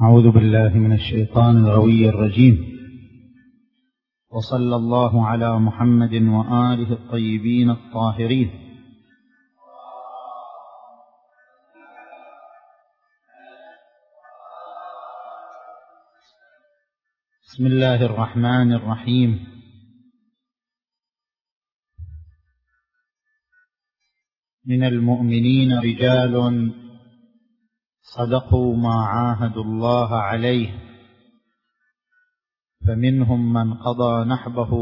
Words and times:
أعوذ 0.00 0.30
بالله 0.30 0.74
من 0.74 0.92
الشيطان 0.92 1.56
الغوي 1.56 2.08
الرجيم. 2.08 2.56
وصلى 4.30 4.76
الله 4.76 5.26
على 5.26 5.58
محمد 5.58 6.14
وآله 6.14 6.92
الطيبين 6.92 7.70
الطاهرين. 7.70 8.50
بسم 17.44 17.66
الله 17.66 18.04
الرحمن 18.04 18.72
الرحيم. 18.72 19.46
من 24.66 24.84
المؤمنين 24.84 25.78
رجال 25.78 26.34
صدقوا 28.16 28.76
ما 28.76 28.94
عاهدوا 28.94 29.64
الله 29.64 30.14
عليه. 30.14 30.68
فمنهم 32.86 33.52
من 33.52 33.74
قضى 33.74 34.24
نحبه 34.24 34.72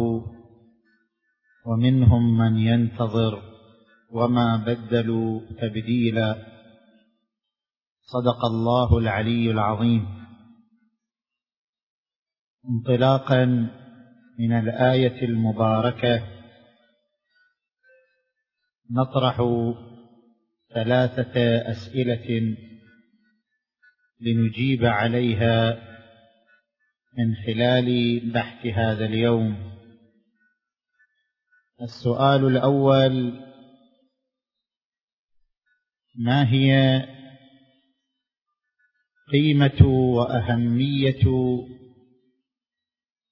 ومنهم 1.66 2.38
من 2.38 2.58
ينتظر 2.58 3.42
وما 4.10 4.56
بدلوا 4.56 5.40
تبديلا. 5.60 6.34
صدق 8.02 8.44
الله 8.44 8.98
العلي 8.98 9.50
العظيم. 9.50 10.06
انطلاقا 12.70 13.44
من 14.38 14.52
الآية 14.52 15.24
المباركة. 15.24 16.22
نطرح 18.90 19.36
ثلاثة 20.74 21.40
أسئلة 21.70 22.56
لنجيب 24.20 24.84
عليها 24.84 25.90
من 27.18 27.34
خلال 27.46 28.20
بحث 28.32 28.66
هذا 28.66 29.04
اليوم. 29.04 29.70
السؤال 31.82 32.46
الأول 32.46 33.40
ما 36.18 36.52
هي 36.52 37.02
قيمة 39.32 39.86
وأهمية 39.86 41.24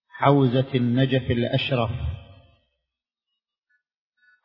حوزة 0.09 0.75
النجف 0.75 1.31
الأشرف 1.31 1.91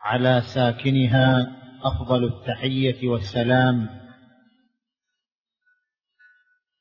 على 0.01 0.41
ساكنها؟ 0.55 1.59
أفضل 1.83 2.23
التحية 2.23 3.07
والسلام. 3.07 4.02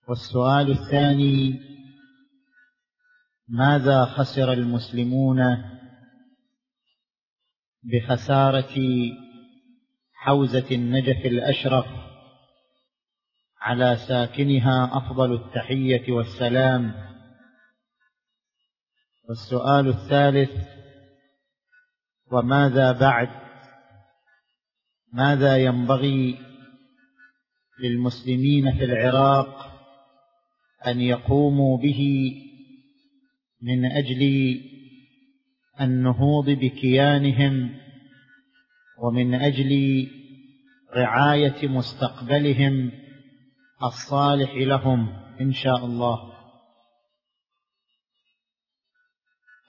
والسؤال 0.09 0.71
الثاني 0.71 1.61
ماذا 3.49 4.05
خسر 4.05 4.53
المسلمون 4.53 5.41
بخسارة 7.83 8.75
حوزة 10.13 10.67
النجف 10.71 11.27
الأشرف 11.27 11.87
على 13.61 13.97
ساكنها 13.97 14.91
أفضل 14.93 15.33
التحية 15.33 16.13
والسلام؟ 16.13 16.95
والسؤال 19.29 19.89
الثالث 19.89 20.69
وماذا 22.33 22.93
بعد؟ 22.93 23.29
ماذا 25.13 25.57
ينبغي 25.57 26.39
للمسلمين 27.79 28.79
في 28.79 28.85
العراق 28.85 29.72
أن 30.87 31.01
يقوموا 31.01 31.79
به 31.79 32.33
من 33.63 33.85
أجل 33.85 34.61
النهوض 35.81 36.51
بكيانهم 36.51 37.79
ومن 39.03 39.35
أجل 39.35 40.07
رعاية 40.97 41.69
مستقبلهم 41.69 42.93
الصالح 43.83 44.55
لهم 44.55 45.09
إن 45.41 45.53
شاء 45.53 45.87
الله. 45.87 46.33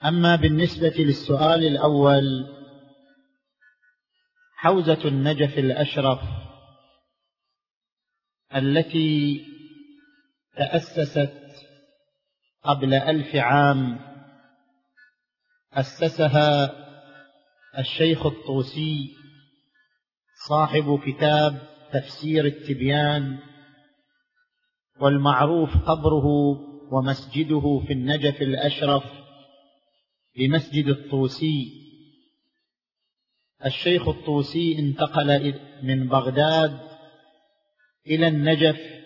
أما 0.04 0.36
بالنسبة 0.36 0.94
للسؤال 0.98 1.64
الأول 1.64 2.46
حوزة 4.56 5.08
النجف 5.08 5.58
الأشرف 5.58 6.18
التي 8.56 9.40
تأسست 10.56 11.32
قبل 12.62 12.94
ألف 12.94 13.36
عام. 13.36 13.98
أسسها 15.72 16.70
الشيخ 17.78 18.26
الطوسي 18.26 19.16
صاحب 20.48 21.00
كتاب 21.06 21.62
تفسير 21.92 22.44
التبيان 22.44 23.38
والمعروف 25.00 25.70
قبره 25.76 26.26
ومسجده 26.92 27.82
في 27.86 27.92
النجف 27.92 28.42
الأشرف 28.42 29.04
بمسجد 30.36 30.88
الطوسي. 30.88 31.84
الشيخ 33.66 34.08
الطوسي 34.08 34.78
انتقل 34.78 35.54
من 35.82 36.08
بغداد 36.08 36.80
إلى 38.06 38.28
النجف 38.28 39.03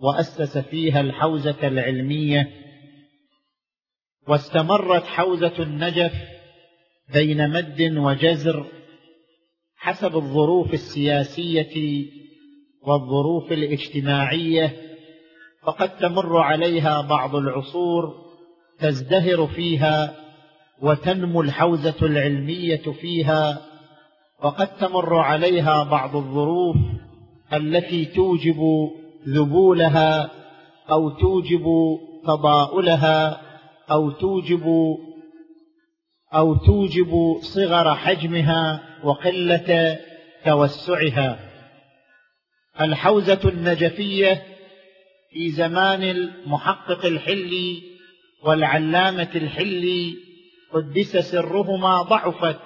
وأسس 0.00 0.58
فيها 0.58 1.00
الحوزة 1.00 1.68
العلمية 1.68 2.50
واستمرت 4.28 5.04
حوزة 5.04 5.52
النجف 5.58 6.12
بين 7.12 7.50
مد 7.50 7.82
وجزر 7.96 8.66
حسب 9.76 10.16
الظروف 10.16 10.74
السياسية 10.74 12.06
والظروف 12.82 13.52
الاجتماعية 13.52 14.76
فقد 15.62 15.96
تمر 15.96 16.36
عليها 16.36 17.00
بعض 17.00 17.36
العصور 17.36 18.14
تزدهر 18.78 19.46
فيها 19.46 20.14
وتنمو 20.82 21.42
الحوزة 21.42 21.96
العلمية 22.02 22.82
فيها 23.00 23.66
وقد 24.42 24.76
تمر 24.76 25.14
عليها 25.14 25.82
بعض 25.82 26.16
الظروف 26.16 26.76
التي 27.52 28.04
توجب 28.04 28.60
ذبولها 29.34 30.30
أو 30.90 31.10
توجب 31.10 31.66
تضاؤلها 32.24 33.40
أو 33.90 34.10
توجب 34.10 34.66
أو 36.34 36.54
توجب 36.54 37.38
صغر 37.40 37.94
حجمها 37.94 38.80
وقلة 39.04 39.98
توسعها. 40.44 41.38
الحوزة 42.80 43.40
النجفية 43.44 44.42
في 45.32 45.50
زمان 45.50 46.02
المحقق 46.02 47.06
الحلي 47.06 47.82
والعلامة 48.44 49.28
الحلي 49.34 50.14
قدس 50.72 51.16
سرهما 51.16 52.02
ضعفت 52.02 52.60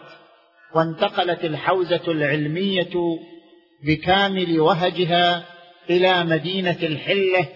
وانتقلت 0.74 1.44
الحوزة 1.44 2.02
العلمية 2.08 3.18
بكامل 3.86 4.60
وهجها 4.60 5.51
إلى 5.90 6.24
مدينة 6.24 6.78
الحلة 6.82 7.48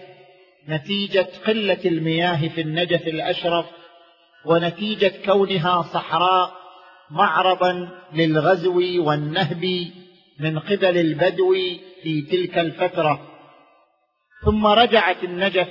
نتيجة 0.69 1.27
قلة 1.47 1.79
المياه 1.85 2.47
في 2.47 2.61
النجف 2.61 3.07
الأشرف 3.07 3.65
ونتيجة 4.45 5.13
كونها 5.25 5.81
صحراء 5.81 6.51
معرضا 7.11 7.89
للغزو 8.13 9.03
والنهب 9.03 9.87
من 10.39 10.59
قبل 10.59 10.97
البدو 10.97 11.53
في 12.03 12.21
تلك 12.21 12.57
الفترة. 12.57 13.27
ثم 14.45 14.67
رجعت 14.67 15.23
النجف 15.23 15.67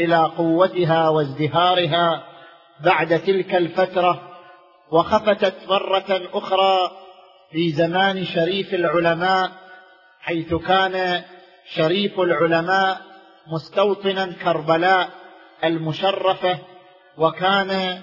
إلى 0.00 0.16
قوتها 0.16 1.08
وازدهارها 1.08 2.24
بعد 2.84 3.20
تلك 3.20 3.54
الفترة 3.54 4.28
وخفتت 4.90 5.54
مرة 5.68 6.20
أخرى 6.32 6.90
في 7.52 7.72
زمان 7.72 8.24
شريف 8.24 8.74
العلماء 8.74 9.50
حيث 10.20 10.54
كان 10.54 11.22
شريف 11.74 12.20
العلماء 12.20 13.00
مستوطنا 13.46 14.32
كربلاء 14.44 15.08
المشرفة 15.64 16.58
وكان 17.18 18.02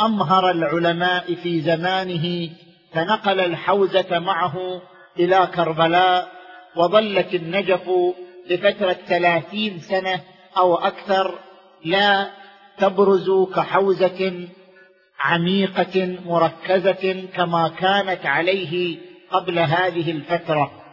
أمهر 0.00 0.50
العلماء 0.50 1.34
في 1.34 1.60
زمانه 1.60 2.50
فنقل 2.92 3.40
الحوزة 3.40 4.18
معه 4.18 4.82
إلى 5.18 5.48
كربلاء 5.54 6.28
وظلت 6.76 7.34
النجف 7.34 7.90
لفترة 8.50 8.92
ثلاثين 8.92 9.78
سنة 9.78 10.20
أو 10.56 10.74
أكثر 10.74 11.38
لا 11.84 12.30
تبرز 12.78 13.30
كحوزة 13.54 14.48
عميقة 15.20 16.18
مركزة 16.26 17.26
كما 17.34 17.68
كانت 17.68 18.26
عليه 18.26 18.98
قبل 19.30 19.58
هذه 19.58 20.10
الفترة. 20.10 20.83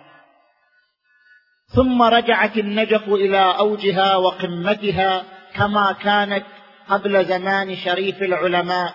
ثم 1.74 2.02
رجعت 2.02 2.58
النجف 2.58 3.10
إلى 3.10 3.56
أوجها 3.60 4.16
وقمتها 4.16 5.24
كما 5.56 5.96
كانت 6.04 6.46
قبل 6.90 7.26
زمان 7.26 7.76
شريف 7.76 8.22
العلماء 8.22 8.94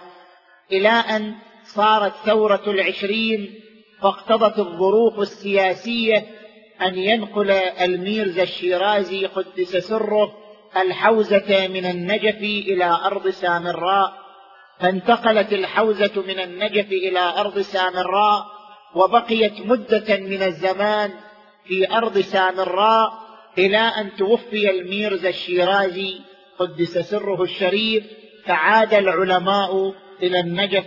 إلى 0.72 0.88
أن 0.88 1.34
صارت 1.64 2.12
ثورة 2.24 2.62
العشرين 2.66 3.54
فاقتضت 4.02 4.58
الظروف 4.58 5.18
السياسية 5.18 6.26
أن 6.82 6.94
ينقل 6.98 7.50
الميرزا 7.80 8.42
الشيرازي 8.42 9.26
قدس 9.26 9.76
سره 9.76 10.32
الحوزة 10.76 11.68
من 11.68 11.86
النجف 11.86 12.38
إلى 12.42 12.84
أرض 12.84 13.28
سامراء. 13.28 14.12
فانتقلت 14.80 15.52
الحوزة 15.52 16.22
من 16.28 16.40
النجف 16.40 16.86
إلى 16.92 17.20
أرض 17.20 17.58
سامراء 17.58 18.46
وبقيت 18.94 19.66
مدة 19.66 20.16
من 20.16 20.42
الزمان 20.42 21.10
في 21.68 21.92
أرض 21.92 22.18
سامراء 22.18 23.12
إلى 23.58 23.78
أن 23.78 24.16
توفي 24.16 24.70
الميرزا 24.70 25.28
الشيرازي 25.28 26.20
قدس 26.58 26.98
سره 26.98 27.42
الشريف 27.42 28.04
فعاد 28.44 28.94
العلماء 28.94 29.94
إلى 30.22 30.40
النجف 30.40 30.86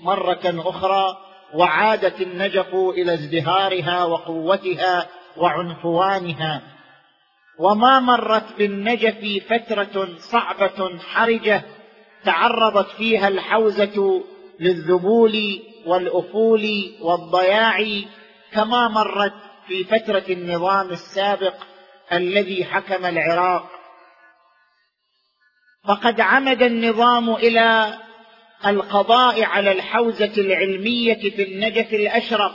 مرة 0.00 0.40
أخرى 0.44 1.16
وعادت 1.54 2.20
النجف 2.20 2.74
إلى 2.74 3.14
ازدهارها 3.14 4.04
وقوتها 4.04 5.08
وعنفوانها. 5.36 6.62
وما 7.58 8.00
مرت 8.00 8.58
بالنجف 8.58 9.46
فترة 9.48 10.08
صعبة 10.18 10.98
حرجة 10.98 11.62
تعرضت 12.24 12.88
فيها 12.88 13.28
الحوزة 13.28 14.24
للذبول 14.60 15.62
والأفول 15.86 16.92
والضياع 17.00 17.86
كما 18.52 18.88
مرت 18.88 19.32
في 19.68 19.84
فترة 19.84 20.24
النظام 20.28 20.90
السابق 20.90 21.54
الذي 22.12 22.64
حكم 22.64 23.06
العراق. 23.06 23.70
فقد 25.88 26.20
عمد 26.20 26.62
النظام 26.62 27.34
إلى 27.34 27.98
القضاء 28.66 29.42
على 29.42 29.72
الحوزة 29.72 30.32
العلمية 30.38 31.30
في 31.30 31.42
النجف 31.42 31.94
الأشرف 31.94 32.52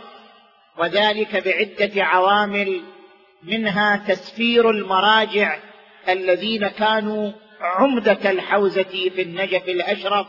وذلك 0.78 1.48
بعدة 1.48 2.04
عوامل 2.04 2.82
منها 3.44 4.06
تسفير 4.08 4.70
المراجع 4.70 5.60
الذين 6.10 6.68
كانوا 6.68 7.32
عمدة 7.62 8.32
الحوزة 8.32 8.84
في 8.84 9.22
النجف 9.22 9.70
الأشرف 9.70 10.28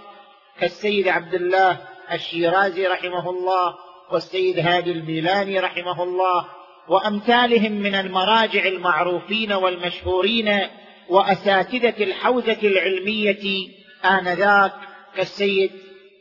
كالسيد 0.60 1.08
عبد 1.08 1.34
الله 1.34 1.78
الشيرازي 2.12 2.86
رحمه 2.86 3.30
الله 3.30 3.74
والسيد 4.10 4.58
هادي 4.58 4.92
الميلاني 4.92 5.60
رحمه 5.60 6.02
الله 6.02 6.48
وأمثالهم 6.90 7.72
من 7.72 7.94
المراجع 7.94 8.64
المعروفين 8.64 9.52
والمشهورين 9.52 10.60
وأساتذة 11.08 12.04
الحوزة 12.04 12.58
العلمية 12.62 13.68
آنذاك 14.04 14.72
كالسيد 15.16 15.70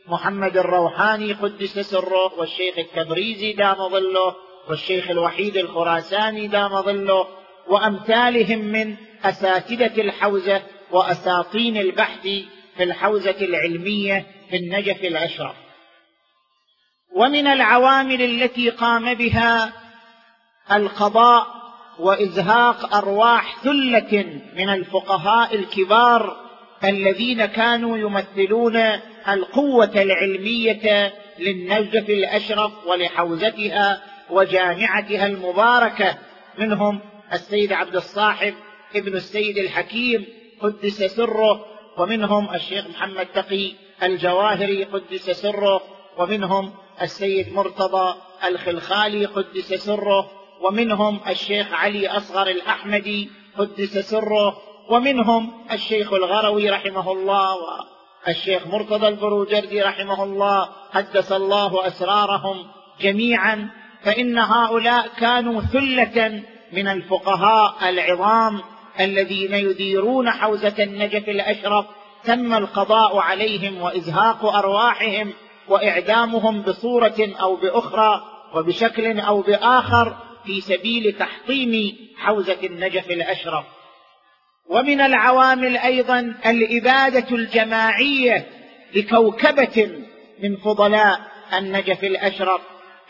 محمد 0.08 0.56
الروحاني 0.56 1.32
قدس 1.32 1.78
سره 1.78 2.38
والشيخ 2.38 2.78
التبريزي 2.78 3.52
دام 3.52 3.88
ظله 3.88 4.34
والشيخ 4.68 5.10
الوحيد 5.10 5.56
الخراساني 5.56 6.46
دام 6.46 6.82
ظله 6.82 7.26
وأمثالهم 7.68 8.58
من 8.58 8.96
أساتذة 9.24 10.00
الحوزة 10.00 10.62
وأساطين 10.90 11.76
البحث 11.76 12.22
في 12.76 12.82
الحوزة 12.82 13.36
العلمية 13.40 14.26
في 14.50 14.56
النجف 14.56 15.04
الأشرف 15.04 15.54
ومن 17.16 17.46
العوامل 17.46 18.22
التي 18.22 18.70
قام 18.70 19.14
بها 19.14 19.79
القضاء 20.72 21.46
وإزهاق 21.98 22.94
أرواح 22.94 23.62
ثلة 23.62 24.40
من 24.56 24.68
الفقهاء 24.68 25.54
الكبار 25.54 26.36
الذين 26.84 27.46
كانوا 27.46 27.98
يمثلون 27.98 28.76
القوة 29.28 30.02
العلمية 30.02 31.12
للنجف 31.38 32.10
الأشرف 32.10 32.72
ولحوزتها 32.86 34.02
وجامعتها 34.30 35.26
المباركة. 35.26 36.14
منهم 36.58 37.00
السيد 37.32 37.72
عبد 37.72 37.96
الصاحب 37.96 38.54
ابن 38.96 39.16
السيد 39.16 39.58
الحكيم 39.58 40.26
قدس 40.60 41.02
سره 41.02 41.64
ومنهم 41.98 42.54
الشيخ 42.54 42.86
محمد 42.86 43.26
تقي 43.26 43.72
الجواهري 44.02 44.84
قدس 44.84 45.30
سره 45.30 45.82
ومنهم 46.18 46.72
السيد 47.02 47.52
مرتضى 47.52 48.14
الخلخالي 48.44 49.26
قدس 49.26 49.74
سره 49.74 50.39
ومنهم 50.60 51.20
الشيخ 51.28 51.72
علي 51.72 52.08
أصغر 52.08 52.46
الأحمدي 52.46 53.30
قدس 53.58 53.98
سره 53.98 54.56
ومنهم 54.88 55.52
الشيخ 55.72 56.12
الغروي 56.12 56.70
رحمه 56.70 57.12
الله 57.12 57.56
والشيخ 58.26 58.66
مرتضى 58.66 59.08
البروجردي 59.08 59.82
رحمه 59.82 60.24
الله 60.24 60.68
قدس 60.94 61.32
الله 61.32 61.86
أسرارهم 61.86 62.66
جميعا 63.00 63.70
فإن 64.02 64.38
هؤلاء 64.38 65.08
كانوا 65.18 65.60
ثلة 65.60 66.42
من 66.72 66.88
الفقهاء 66.88 67.88
العظام 67.88 68.60
الذين 69.00 69.54
يديرون 69.54 70.30
حوزة 70.30 70.74
النجف 70.78 71.28
الأشرف 71.28 71.86
تم 72.24 72.54
القضاء 72.54 73.18
عليهم 73.18 73.82
وإزهاق 73.82 74.44
أرواحهم 74.44 75.32
وإعدامهم 75.68 76.62
بصورة 76.62 77.28
أو 77.40 77.56
بأخرى 77.56 78.22
وبشكل 78.54 79.20
أو 79.20 79.40
بآخر 79.40 80.16
في 80.44 80.60
سبيل 80.60 81.12
تحطيم 81.18 81.96
حوزة 82.18 82.58
النجف 82.62 83.10
الأشرف. 83.10 83.64
ومن 84.66 85.00
العوامل 85.00 85.76
أيضا 85.76 86.34
الإبادة 86.46 87.36
الجماعية 87.36 88.46
لكوكبة 88.94 89.90
من 90.42 90.56
فضلاء 90.56 91.20
النجف 91.52 92.04
الأشرف 92.04 92.60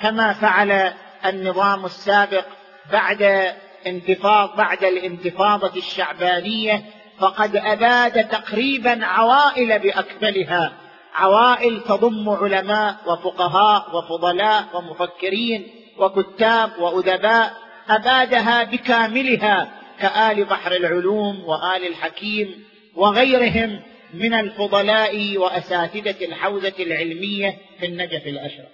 كما 0.01 0.33
فعل 0.33 0.93
النظام 1.27 1.85
السابق 1.85 2.45
بعد 2.93 3.53
انتفاض 3.87 4.57
بعد 4.57 4.85
الانتفاضة 4.85 5.77
الشعبانية 5.77 6.85
فقد 7.19 7.57
أباد 7.57 8.29
تقريبا 8.29 9.07
عوائل 9.07 9.79
بأكملها. 9.79 10.73
عوائل 11.15 11.81
تضم 11.81 12.29
علماء 12.29 12.97
وفقهاء 13.07 13.97
وفضلاء 13.97 14.65
ومفكرين 14.75 15.80
وكتاب 16.01 16.79
وأدباء 16.79 17.57
أبادها 17.89 18.65
بكاملها 18.65 19.81
كآل 20.01 20.45
بحر 20.45 20.73
العلوم 20.73 21.45
وآل 21.45 21.87
الحكيم 21.87 22.65
وغيرهم 22.95 23.83
من 24.15 24.35
الفضلاء 24.35 25.37
وأساتذة 25.39 26.25
الحوزة 26.25 26.75
العلمية 26.81 27.59
في 27.81 27.87
النجف 27.87 28.27
الأشرف. 28.27 28.69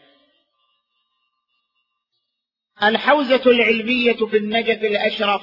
الحوزة 2.83 3.43
العلمية 3.47 4.17
في 4.17 4.37
النجف 4.37 4.85
الأشرف 4.85 5.43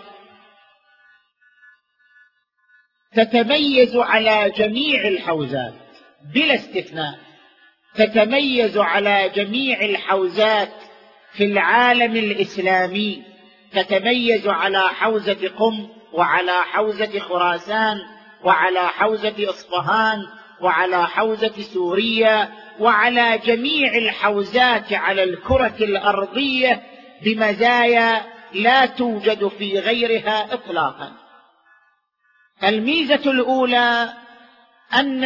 تتميز 3.15 3.95
على 3.95 4.49
جميع 4.49 5.07
الحوزات 5.07 5.73
بلا 6.33 6.55
استثناء 6.55 7.19
تتميز 7.95 8.77
على 8.77 9.29
جميع 9.35 9.81
الحوزات 9.81 10.73
في 11.33 11.45
العالم 11.45 12.15
الإسلامي 12.15 13.23
تتميز 13.71 14.47
على 14.47 14.79
حوزة 14.79 15.51
قم 15.57 15.87
وعلى 16.13 16.51
حوزة 16.51 17.19
خراسان 17.19 17.97
وعلى 18.43 18.87
حوزة 18.87 19.49
إصفهان 19.49 20.19
وعلى 20.61 21.07
حوزة 21.07 21.61
سوريا 21.61 22.53
وعلى 22.79 23.37
جميع 23.37 23.95
الحوزات 23.95 24.93
على 24.93 25.23
الكرة 25.23 25.75
الأرضية 25.81 26.83
بمزايا 27.21 28.21
لا 28.53 28.85
توجد 28.85 29.47
في 29.47 29.79
غيرها 29.79 30.53
إطلاقا. 30.53 31.13
الميزة 32.63 33.31
الأولى 33.31 34.13
أن 34.93 35.23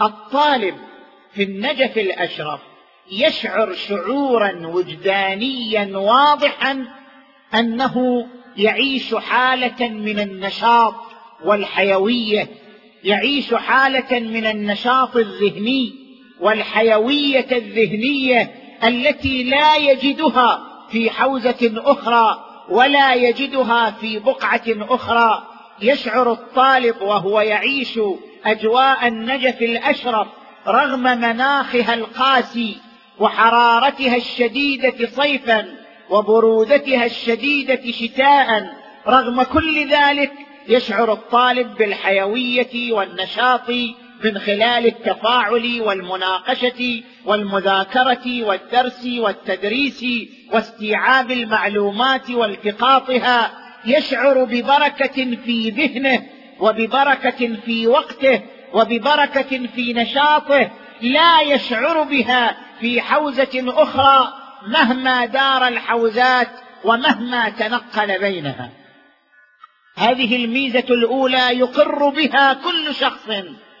الطالب 0.00 0.78
في 1.32 1.42
النجف 1.42 1.98
الأشرف 1.98 2.69
يشعر 3.10 3.74
شعورا 3.74 4.66
وجدانيا 4.66 5.96
واضحا 5.96 6.84
أنه 7.54 8.26
يعيش 8.56 9.14
حالة 9.14 9.88
من 9.88 10.18
النشاط 10.18 10.94
والحيوية 11.44 12.48
يعيش 13.04 13.54
حالة 13.54 14.18
من 14.18 14.46
النشاط 14.46 15.16
الذهني 15.16 15.92
والحيوية 16.40 17.46
الذهنية 17.52 18.54
التي 18.84 19.42
لا 19.42 19.76
يجدها 19.76 20.62
في 20.90 21.10
حوزة 21.10 21.72
أخرى 21.76 22.44
ولا 22.68 23.14
يجدها 23.14 23.90
في 23.90 24.18
بقعة 24.18 24.62
أخرى. 24.68 25.46
يشعر 25.82 26.32
الطالب 26.32 27.02
وهو 27.02 27.40
يعيش 27.40 28.00
أجواء 28.44 29.08
النجف 29.08 29.62
الأشرف 29.62 30.28
رغم 30.66 31.02
مناخها 31.02 31.94
القاسي 31.94 32.76
وحرارتها 33.20 34.16
الشديدة 34.16 35.08
صيفا 35.16 35.66
وبرودتها 36.10 37.04
الشديدة 37.04 37.92
شتاء. 37.92 38.70
رغم 39.06 39.42
كل 39.42 39.88
ذلك 39.88 40.32
يشعر 40.68 41.12
الطالب 41.12 41.74
بالحيوية 41.74 42.92
والنشاط 42.92 43.70
من 44.24 44.38
خلال 44.38 44.86
التفاعل 44.86 45.80
والمناقشة 45.80 47.02
والمذاكرة 47.26 48.44
والدرس 48.44 49.06
والتدريس 49.06 50.04
واستيعاب 50.52 51.30
المعلومات 51.30 52.30
والتقاطها. 52.30 53.52
يشعر 53.84 54.44
ببركة 54.44 55.36
في 55.44 55.70
ذهنه 55.70 56.22
وببركة 56.60 57.56
في 57.66 57.86
وقته 57.86 58.40
وببركة 58.72 59.66
في 59.74 59.92
نشاطه. 59.92 60.70
لا 61.02 61.40
يشعر 61.40 62.02
بها 62.02 62.69
في 62.80 63.00
حوزة 63.00 63.64
أخرى 63.82 64.32
مهما 64.66 65.26
دار 65.26 65.68
الحوزات 65.68 66.50
ومهما 66.84 67.48
تنقل 67.48 68.18
بينها. 68.18 68.70
هذه 69.96 70.44
الميزة 70.44 70.84
الأولى 70.90 71.58
يقر 71.58 72.08
بها 72.08 72.54
كل 72.54 72.94
شخص. 72.94 73.30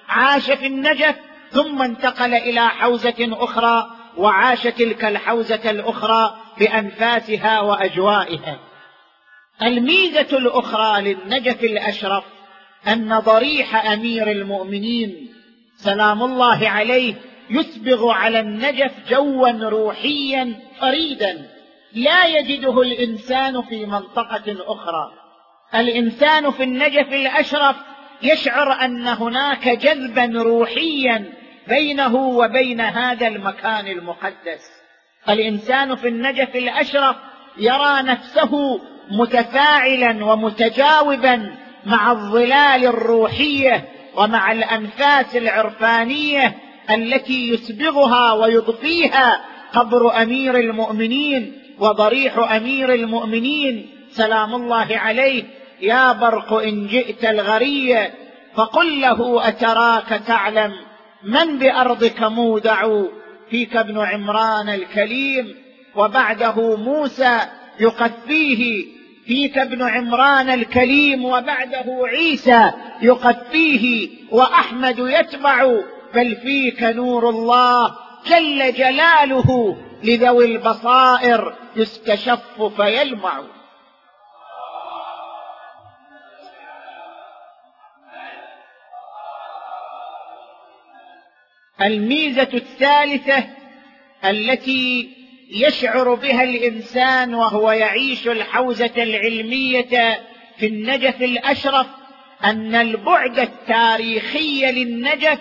عاش 0.08 0.50
في 0.50 0.66
النجف 0.66 1.16
ثم 1.50 1.82
انتقل 1.82 2.34
إلى 2.34 2.68
حوزة 2.68 3.14
أخرى 3.18 3.86
وعاش 4.16 4.62
تلك 4.62 5.04
الحوزة 5.04 5.70
الأخرى 5.70 6.36
بأنفاسها 6.58 7.60
وأجوائها. 7.60 8.58
الميزة 9.62 10.38
الأخرى 10.38 11.02
للنجف 11.02 11.64
الأشرف 11.64 12.24
أن 12.88 13.18
ضريح 13.18 13.86
أمير 13.86 14.30
المؤمنين 14.30 15.32
سلام 15.76 16.22
الله 16.22 16.68
عليه 16.68 17.14
يسبغ 17.50 18.10
على 18.10 18.40
النجف 18.40 18.92
جوا 19.08 19.68
روحيا 19.68 20.54
فريدا. 20.80 21.46
لا 21.92 22.24
يجده 22.26 22.82
الإنسان 22.82 23.62
في 23.62 23.86
منطقة 23.86 24.56
أخرى. 24.66 25.12
الإنسان 25.74 26.50
في 26.50 26.62
النجف 26.62 27.12
الأشرف 27.12 27.76
يشعر 28.22 28.72
أن 28.84 29.06
هناك 29.06 29.68
جذبا 29.68 30.42
روحيا 30.42 31.32
بينه 31.68 32.14
وبين 32.16 32.80
هذا 32.80 33.26
المكان 33.26 33.86
المقدس. 33.86 34.70
الإنسان 35.28 35.96
في 35.96 36.08
النجف 36.08 36.56
الأشرف 36.56 37.16
يرى 37.58 38.02
نفسه 38.02 38.80
متفاعلا 39.10 40.24
ومتجاوبا 40.24 41.56
مع 41.86 42.12
الظلال 42.12 42.86
الروحية 42.86 43.84
ومع 44.16 44.52
الأنفاس 44.52 45.36
العرفانية 45.36 46.54
التي 46.90 47.50
يسبغها 47.50 48.32
ويضفيها 48.32 49.40
قبر 49.72 50.22
أمير 50.22 50.56
المؤمنين 50.56 51.52
وضريح 51.78 52.38
أمير 52.38 52.94
المؤمنين. 52.94 53.90
سلام 54.10 54.54
الله 54.54 54.98
عليه. 54.98 55.44
يا 55.80 56.12
برق 56.12 56.52
إن 56.52 56.86
جئت 56.86 57.24
الغريه 57.24 58.14
فقل 58.54 59.00
له 59.00 59.48
أتراك 59.48 60.08
تعلم؟ 60.26 60.72
من 61.24 61.58
بأرضك 61.58 62.22
مودع؟ 62.22 63.02
فيك 63.50 63.76
ابن 63.76 63.98
عمران 63.98 64.68
الكليم. 64.68 65.54
وبعده 65.96 66.76
موسى 66.76 67.40
يقفيه 67.80 68.84
فيك 69.26 69.58
ابن 69.58 69.82
عمران 69.82 70.50
الكليم. 70.50 71.24
وبعده 71.24 72.02
عيسى 72.04 72.70
يقفيه. 73.02 74.08
وأحمد 74.30 74.98
يتبع 74.98 75.80
بل 76.14 76.36
فيك 76.36 76.82
نور 76.82 77.28
الله 77.28 77.96
جل 78.26 78.72
جلاله 78.72 79.76
لذوي 80.04 80.44
البصائر 80.44 81.54
يستشف 81.76 82.62
فيلمع. 82.62 83.42
الميزة 91.80 92.48
الثالثة 92.54 93.44
التي 94.24 95.10
يشعر 95.50 96.14
بها 96.14 96.42
الإنسان 96.42 97.34
وهو 97.34 97.70
يعيش 97.70 98.28
الحوزة 98.28 98.90
العلمية 98.96 100.20
في 100.58 100.66
النجف 100.66 101.22
الأشرف 101.22 101.86
أن 102.44 102.74
البعد 102.74 103.38
التاريخي 103.38 104.72
للنجف 104.72 105.38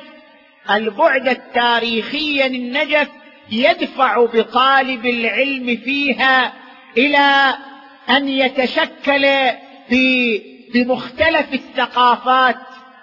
البعد 0.71 1.27
التاريخي 1.27 2.49
للنجف 2.49 3.07
يدفع 3.51 4.25
بطالب 4.25 5.05
العلم 5.05 5.77
فيها 5.77 6.53
إلى 6.97 7.55
أن 8.09 8.29
يتشكل 8.29 9.27
بمختلف 10.73 11.53
الثقافات 11.53 12.55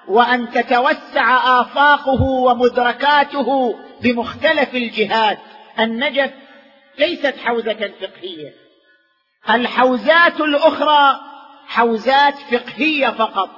وأن 0.09 0.51
تتوسع 0.51 1.61
آفاقه 1.61 2.23
ومدركاته 2.23 3.79
بمختلف 4.03 4.75
الجهات. 4.75 5.39
النجف 5.81 6.31
ليست 6.99 7.35
حوزة 7.45 7.91
فقهية. 8.01 8.55
الحوزات 9.51 10.41
الأخرى 10.41 11.21
حوزات 11.67 12.35
فقهية 12.35 13.09
فقط 13.09 13.51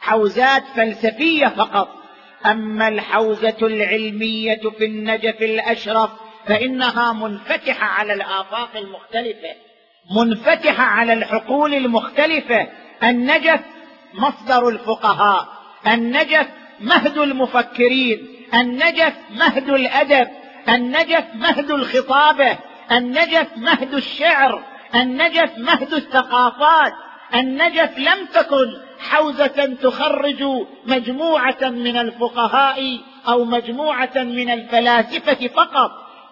حوزات 0.00 0.64
فلسفية 0.76 1.46
فقط. 1.46 1.97
أما 2.46 2.88
الحوزة 2.88 3.56
العلمية 3.62 4.60
في 4.78 4.84
النجف 4.84 5.42
الأشرف 5.42 6.10
فإنها 6.46 7.12
منفتحة 7.12 7.86
على 7.86 8.12
الآفاق 8.12 8.76
المختلفة. 8.76 9.54
منفتحة 10.16 10.82
على 10.84 11.12
الحقول 11.12 11.74
المختلفة. 11.74 12.68
النجف 13.02 13.60
مصدر 14.14 14.68
الفقهاء. 14.68 15.48
النجف 15.86 16.46
مهد 16.80 17.18
المفكرين. 17.18 18.28
النجف 18.54 19.14
مهد 19.30 19.70
الأدب. 19.70 20.28
النجف 20.68 21.24
مهد 21.34 21.70
الخطابة. 21.70 22.58
النجف 22.92 23.46
مهد 23.56 23.94
الشعر. 23.94 24.62
النجف 24.94 25.50
مهد 25.58 25.94
الثقافات. 25.94 26.92
النجف 27.34 27.98
لم 27.98 28.26
تكن 28.34 28.87
حوزة 29.00 29.76
تخرج 29.82 30.44
مجموعة 30.86 31.62
من 31.62 31.96
الفقهاء 31.96 32.98
أو 33.28 33.44
مجموعة 33.44 34.10
من 34.16 34.50
الفلاسفة 34.50 35.48
فقط 35.48 35.90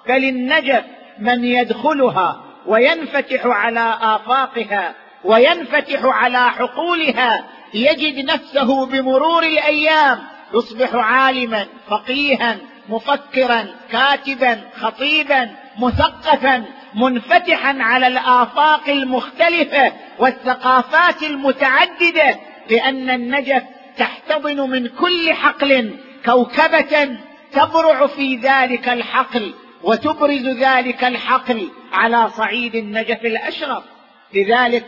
بل 0.09 0.25
النجف 0.25 0.85
من 1.19 1.45
يدخلها 1.45 2.41
وينفتح 2.67 3.47
على 3.47 3.99
آفاقها 4.01 4.95
وينفتح 5.25 6.05
على 6.05 6.51
حقولها 6.51 7.45
يجد 7.75 8.25
نفسه 8.25 8.87
بمرور 8.87 9.43
الأيام 9.43 10.19
يصبح 10.55 10.95
عالما 10.95 11.67
فقيها 11.89 12.57
مفكرا 12.89 13.67
كاتبا 13.91 14.61
خطيبا 14.81 15.51
مثقفا 15.79 16.65
منفتحا 16.95 17.77
على 17.81 18.07
الآفاق 18.07 18.89
المختلفة 18.89 19.93
والثقافات 20.19 21.23
المتعددة. 21.23 22.39
لأن 22.71 23.11
النجف 23.11 23.63
تحتضن 23.97 24.71
من 24.71 24.87
كل 24.89 25.33
حقل 25.33 25.97
كوكبة 26.25 27.19
تبرع 27.53 28.07
في 28.07 28.37
ذلك 28.37 28.89
الحقل 28.89 29.55
وتبرز 29.83 30.47
ذلك 30.47 31.05
الحقل 31.05 31.69
على 31.93 32.31
صعيد 32.31 32.75
النجف 32.75 33.25
الأشرف. 33.25 33.85
لذلك 34.35 34.85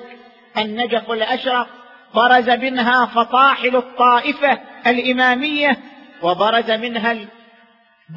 النجف 0.59 1.11
الأشرف 1.11 1.67
برز 2.15 2.51
منها 2.51 3.07
فطاحل 3.07 3.77
الطائفة 3.77 4.59
الإمامية 4.87 5.79
وبرز 6.23 6.71
منها 6.71 7.17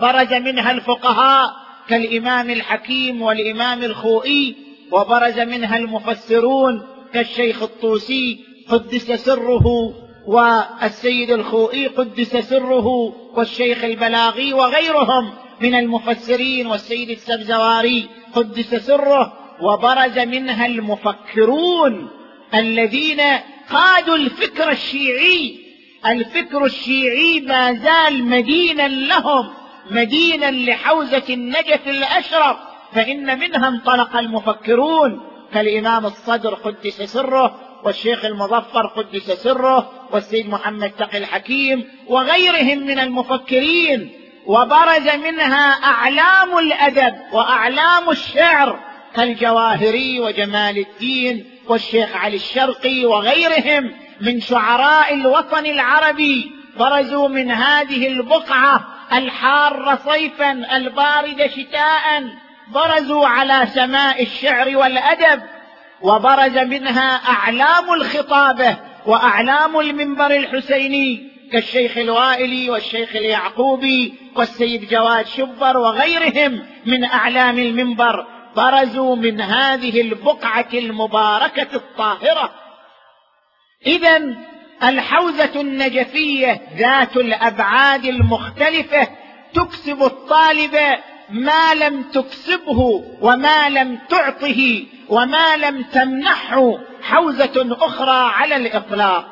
برز 0.02 0.34
منها 0.34 0.72
الفقهاء 0.72 1.50
كالإمام 1.88 2.50
الحكيم 2.50 3.22
والإمام 3.22 3.84
الخوئي 3.84 4.56
وبرز 4.92 5.40
منها 5.40 5.78
المفسرون 5.78 6.88
كالشيخ 7.14 7.64
الطوسي 7.64 8.51
قدس 8.72 9.12
سره 9.12 9.94
والسيد 10.28 11.32
الخوئي 11.32 11.88
قدس 11.88 12.38
سره 12.38 12.88
والشيخ 13.34 13.84
البلاغي 13.84 14.54
وغيرهم 14.54 15.34
من 15.62 15.76
المفسرين 15.76 16.68
والسيد 16.68 17.10
السبزواري 17.10 18.10
قدس 18.34 18.76
سره 18.76 19.34
وبرز 19.62 20.20
منها 20.20 20.66
المفكرون 20.66 22.10
الذين 22.54 23.22
قادوا 23.70 24.16
الفكر 24.16 24.72
الشيعي. 24.72 25.60
الفكر 26.06 26.66
الشيعي 26.66 27.40
ما 27.40 27.74
زال 27.74 28.24
مدينا 28.24 28.88
لهم 28.88 29.50
مدينا 29.92 30.52
لحوزة 30.52 31.24
النجف 31.30 31.88
الأشرف 31.88 32.58
فإن 32.94 33.40
منها 33.40 33.68
انطلق 33.68 34.18
المفكرون. 34.18 35.22
كالامام 35.54 36.06
الصدر 36.06 36.54
قدس 36.54 37.02
سره 37.02 37.71
والشيخ 37.84 38.26
المظفر 38.26 38.88
قدس 38.88 39.32
سره 39.32 39.92
والسيد 40.12 40.50
محمد 40.50 40.92
تقي 40.92 41.18
الحكيم 41.18 41.88
وغيرهم 42.08 42.78
من 42.78 43.00
المفكرين 43.00 44.12
وبرز 44.46 45.08
منها 45.24 45.70
أعلام 45.84 46.58
الأدب 46.58 47.16
وأعلام 47.34 48.10
الشعر 48.10 48.80
كالجواهري 49.16 50.20
وجمال 50.20 50.78
الدين 50.78 51.46
والشيخ 51.68 52.16
علي 52.16 52.36
الشرقي 52.36 53.06
وغيرهم 53.06 53.92
من 54.22 54.42
شعراء 54.42 55.14
الوطن 55.14 55.66
العربي 55.66 56.52
برزوا 56.80 57.28
من 57.28 57.52
هذه 57.52 58.08
البقعة 58.08 58.88
الحاره 59.14 60.00
صيفا 60.06 60.52
البارده 60.52 61.48
شتاء 61.48 62.24
برزوا 62.68 63.28
على 63.28 63.68
سماء 63.74 64.24
الشعر 64.24 64.78
والأدب 64.78 65.42
وبرز 66.04 66.58
منها 66.58 67.16
أعلام 67.16 67.94
الخطابة 67.94 68.78
وأعلام 69.06 69.80
المنبر 69.80 70.32
الحسيني 70.36 71.32
كالشيخ 71.52 71.98
الوائلي 71.98 72.70
والشيخ 72.70 73.16
اليعقوبي 73.16 74.14
والسيد 74.36 74.90
جواد 74.90 75.26
شبر 75.28 75.78
وغيرهم 75.78 76.66
من 76.86 77.04
أعلام 77.04 77.60
المنبر 77.60 78.26
برزوا 78.56 79.16
من 79.16 79.42
هذه 79.42 80.02
البقعة 80.02 80.70
المباركة 80.74 81.76
الطاهرة. 81.76 82.52
اذا 83.86 84.36
الحوزة 84.84 85.62
النجفية 85.62 86.62
ذات 86.78 87.18
الأبعاد 87.18 88.06
المختلفة 88.06 89.08
تكسب 89.54 90.04
الطالب 90.04 90.78
ما 91.32 91.74
لم 91.74 92.04
تكسبه 92.04 93.04
وما 93.22 93.70
لم 93.70 94.00
تعطه 94.10 94.86
وما 95.10 95.58
لم 95.58 95.84
تمنحه 95.84 96.78
حوزة 97.02 97.78
أخرى 97.82 98.32
على 98.34 98.56
الإطلاق. 98.56 99.26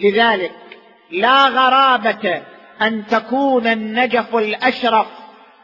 لذلك 0.00 0.54
لا 1.10 1.46
غرابة 1.46 2.42
أن 2.82 3.06
تكون 3.06 3.66
النجف 3.66 4.36
الأشرف 4.36 5.06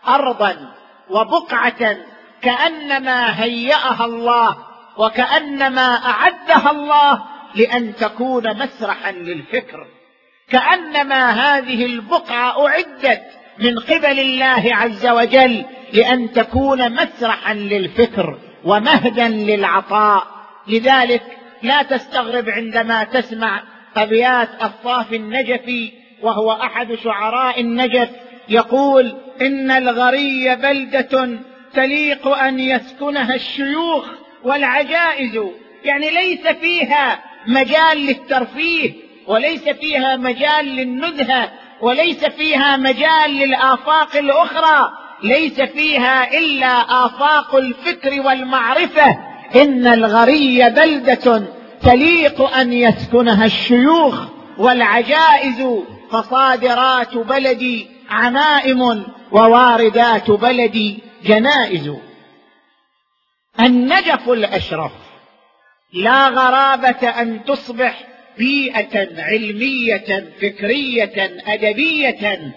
ارضا 0.09 0.75
وبقعة 1.11 1.97
كأنما 2.43 3.43
هيأها 3.43 4.05
الله 4.05 4.57
وكأنما 4.97 6.07
أعدها 6.07 6.71
الله 6.71 7.23
لأن 7.55 7.95
تكون 7.97 8.59
مسرحا 8.59 9.13
للفكر. 9.13 9.87
كأنما 10.49 11.31
هذه 11.31 11.87
البقعة 11.87 12.67
أعدت 12.67 13.42
من 13.63 13.79
قبل 13.79 14.21
الله 14.21 14.77
عز 14.77 15.07
وجل 15.07 15.65
لأن 15.93 16.33
تكون 16.33 16.93
مسرحا 16.93 17.55
للفكر 17.55 18.39
ومهدا 18.65 19.29
للعطاء. 19.29 20.27
لذلك 20.69 21.23
لا 21.63 21.83
تستغرب 21.83 22.49
عندما 22.49 23.05
تسمع 23.05 23.63
ابيات 23.97 24.49
الطاف 24.63 25.13
النجفي 25.13 25.93
وهو 26.23 26.53
أحد 26.53 26.95
شعراء 26.95 27.61
النجف 27.61 28.09
يقول 28.49 29.17
إن 29.41 29.71
الغري 29.71 30.57
بلدة 30.57 31.39
تليق 31.75 32.29
أن 32.29 32.61
يسكنها 32.61 33.35
الشيوخ 33.35 34.05
والعجائز. 34.45 35.41
يعني 35.85 36.11
ليس 36.11 36.47
فيها 36.47 37.23
مجال 37.47 37.99
للترفيه 38.07 38.93
وليس 39.27 39.69
فيها 39.69 40.17
مجال 40.17 40.67
للنزهه 40.67 41.53
وليس 41.83 42.25
فيها 42.25 42.77
مجال 42.77 43.31
للآفاق 43.31 44.17
الأخرى 44.17 44.93
ليس 45.23 45.61
فيها 45.61 46.39
إلا 46.39 47.07
آفاق 47.07 47.55
الفكر 47.55 48.21
والمعرفة. 48.27 49.19
إن 49.57 49.87
الغري 49.87 50.71
بلدة 50.71 51.43
تليق 51.83 52.43
أن 52.43 52.73
يسكنها 52.73 53.45
الشيوخ 53.45 54.15
والعجائز 54.59 55.83
فصادرات 56.11 57.15
بلدي 57.15 57.87
عمائم 58.11 59.05
وواردات 59.33 60.31
بلدي 60.31 60.99
جنائز. 61.25 61.93
النجف 63.61 64.29
الأشرف 64.29 64.93
لا 65.93 66.29
غرابة 66.29 67.09
أن 67.09 67.45
تصبح 67.45 68.12
بيئة 68.39 69.23
علمية 69.23 70.33
فكرية 70.41 71.41
أدبية 71.47 72.53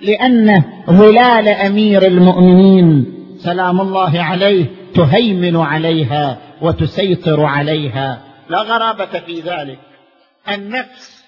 لأن 0.00 0.62
ظلال 0.90 1.48
أمير 1.48 2.06
المؤمنين 2.06 3.14
سلام 3.38 3.80
الله 3.80 4.22
عليه 4.22 4.66
تهيمن 4.94 5.56
عليها 5.56 6.38
وتسيطر 6.60 7.44
عليها. 7.44 8.22
لا 8.48 8.58
غرابة 8.58 9.20
في 9.20 9.40
ذلك. 9.40 9.78
النفس 10.48 11.24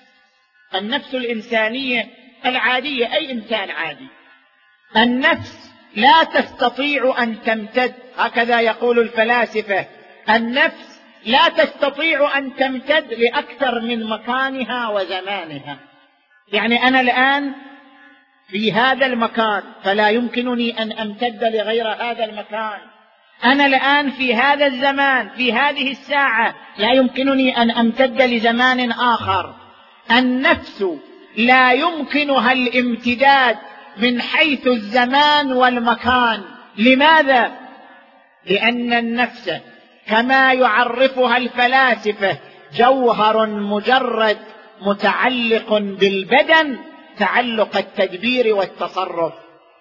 النفس 0.74 1.14
الإنسانية 1.14 2.06
العادية 2.46 3.14
أي 3.14 3.32
إنسان 3.32 3.70
عادي. 3.70 4.08
النفس 4.96 5.70
لا 5.96 6.24
تستطيع 6.24 7.22
أن 7.22 7.42
تمتد 7.42 7.92
هكذا 8.16 8.60
يقول 8.60 8.98
الفلاسفة. 8.98 9.86
النفس 10.30 10.99
لا 11.26 11.48
تستطيع 11.48 12.38
أن 12.38 12.56
تمتد 12.56 13.14
لأكثر 13.14 13.80
من 13.80 14.06
مكانها 14.06 14.88
وزمانها. 14.88 15.78
يعني 16.52 16.88
أنا 16.88 17.00
الآن 17.00 17.52
في 18.48 18.72
هذا 18.72 19.06
المكان 19.06 19.62
فلا 19.84 20.08
يمكنني 20.08 20.82
أن 20.82 20.92
أمتد 20.92 21.44
لغير 21.44 21.88
هذا 21.88 22.24
المكان. 22.24 22.78
أنا 23.44 23.66
الآن 23.66 24.10
في 24.10 24.34
هذا 24.34 24.66
الزمان 24.66 25.28
في 25.28 25.52
هذه 25.52 25.90
الساعة 25.90 26.54
لا 26.78 26.92
يمكنني 26.92 27.56
أن 27.62 27.70
أمتد 27.70 28.22
لزمان 28.22 28.92
آخر. 28.92 29.54
النفس 30.10 30.84
لا 31.36 31.72
يمكنها 31.72 32.52
الامتداد 32.52 33.58
من 33.96 34.22
حيث 34.22 34.66
الزمان 34.66 35.52
والمكان. 35.52 36.42
لماذا؟ 36.78 37.52
لأن 38.46 38.92
النفس 38.92 39.50
كما 40.10 40.52
يعرفها 40.52 41.36
الفلاسفة 41.36 42.36
جوهر 42.76 43.46
مجرد 43.46 44.36
متعلق 44.82 45.78
بالبدن 45.78 46.76
تعلق 47.18 47.76
التدبير 47.76 48.54
والتصرف. 48.54 49.32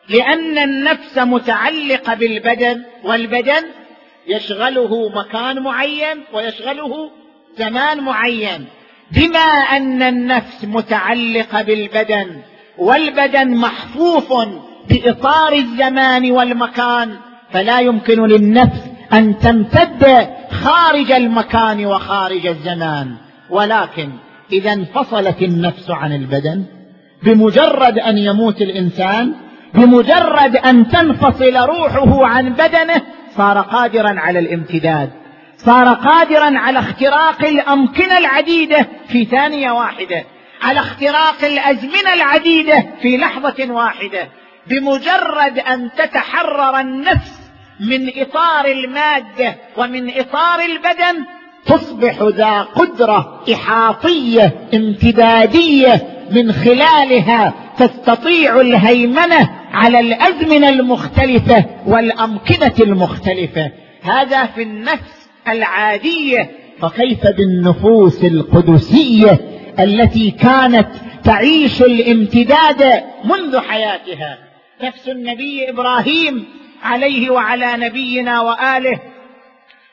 لأن 0.09 0.57
النفس 0.57 1.17
متعلقة 1.17 2.13
بالبدن 2.13 2.83
والبدن 3.03 3.63
يشغله 4.27 5.09
مكان 5.09 5.59
معين 5.63 6.23
ويشغله 6.33 7.11
زمان 7.57 8.03
معين. 8.03 8.65
بما 9.11 9.49
أن 9.77 10.01
النفس 10.01 10.65
متعلقة 10.65 11.61
بالبدن 11.61 12.41
والبدن 12.77 13.57
محفوف 13.57 14.33
بإطار 14.89 15.53
الزمان 15.53 16.31
والمكان 16.31 17.17
فلا 17.53 17.79
يمكن 17.79 18.25
للنفس 18.25 18.88
أن 19.13 19.37
تمتد 19.37 20.29
خارج 20.51 21.11
المكان 21.11 21.85
وخارج 21.85 22.47
الزمان. 22.47 23.15
ولكن 23.49 24.09
إذا 24.51 24.73
انفصلت 24.73 25.41
النفس 25.41 25.91
عن 25.91 26.13
البدن 26.13 26.65
بمجرد 27.23 27.99
أن 27.99 28.17
يموت 28.17 28.61
الإنسان 28.61 29.33
بمجرد 29.73 30.55
أن 30.55 30.87
تنفصل 30.87 31.55
روحه 31.55 32.25
عن 32.25 32.49
بدنه 32.49 33.01
صار 33.37 33.61
قادرا 33.61 34.19
على 34.19 34.39
الامتداد. 34.39 35.09
صار 35.57 35.93
قادرا 35.93 36.59
على 36.59 36.79
اختراق 36.79 37.45
الأمكنة 37.45 38.17
العديدة 38.17 38.87
في 39.07 39.25
ثانية 39.25 39.71
واحدة 39.71 40.23
على 40.61 40.79
اختراق 40.79 41.43
الأزمنة 41.43 42.13
العديدة 42.13 42.85
في 43.01 43.17
لحظة 43.17 43.73
واحدة. 43.73 44.27
بمجرد 44.67 45.59
أن 45.59 45.89
تتحرر 45.97 46.79
النفس 46.79 47.48
من 47.79 48.09
إطار 48.17 48.65
المادة 48.65 49.55
ومن 49.77 50.09
إطار 50.09 50.59
البدن 50.59 51.25
تصبح 51.65 52.21
ذا 52.21 52.61
قدرة 52.61 53.43
إحاطية 53.53 54.53
امتدادية 54.73 56.07
من 56.31 56.51
خلالها 56.51 57.53
تستطيع 57.77 58.61
الهيمنة 58.61 59.49
على 59.73 59.99
الأزمنة 59.99 60.69
المختلفة 60.69 61.65
والأمكنة 61.87 62.73
المختلفة. 62.79 63.71
هذا 64.01 64.45
في 64.45 64.63
النفس 64.63 65.29
العادية. 65.47 66.51
فكيف 66.81 67.19
بالنفوس 67.37 68.23
القدسية 68.23 69.39
التي 69.79 70.31
كانت 70.31 70.87
تعيش 71.23 71.81
الامتداد 71.81 73.03
منذ 73.25 73.59
حياتها؟ 73.59 74.37
نفس 74.83 75.09
النبي 75.09 75.69
إبراهيم 75.69 76.45
عليه 76.83 77.29
وعلى 77.29 77.73
نبينا 77.77 78.41
وآله 78.41 78.99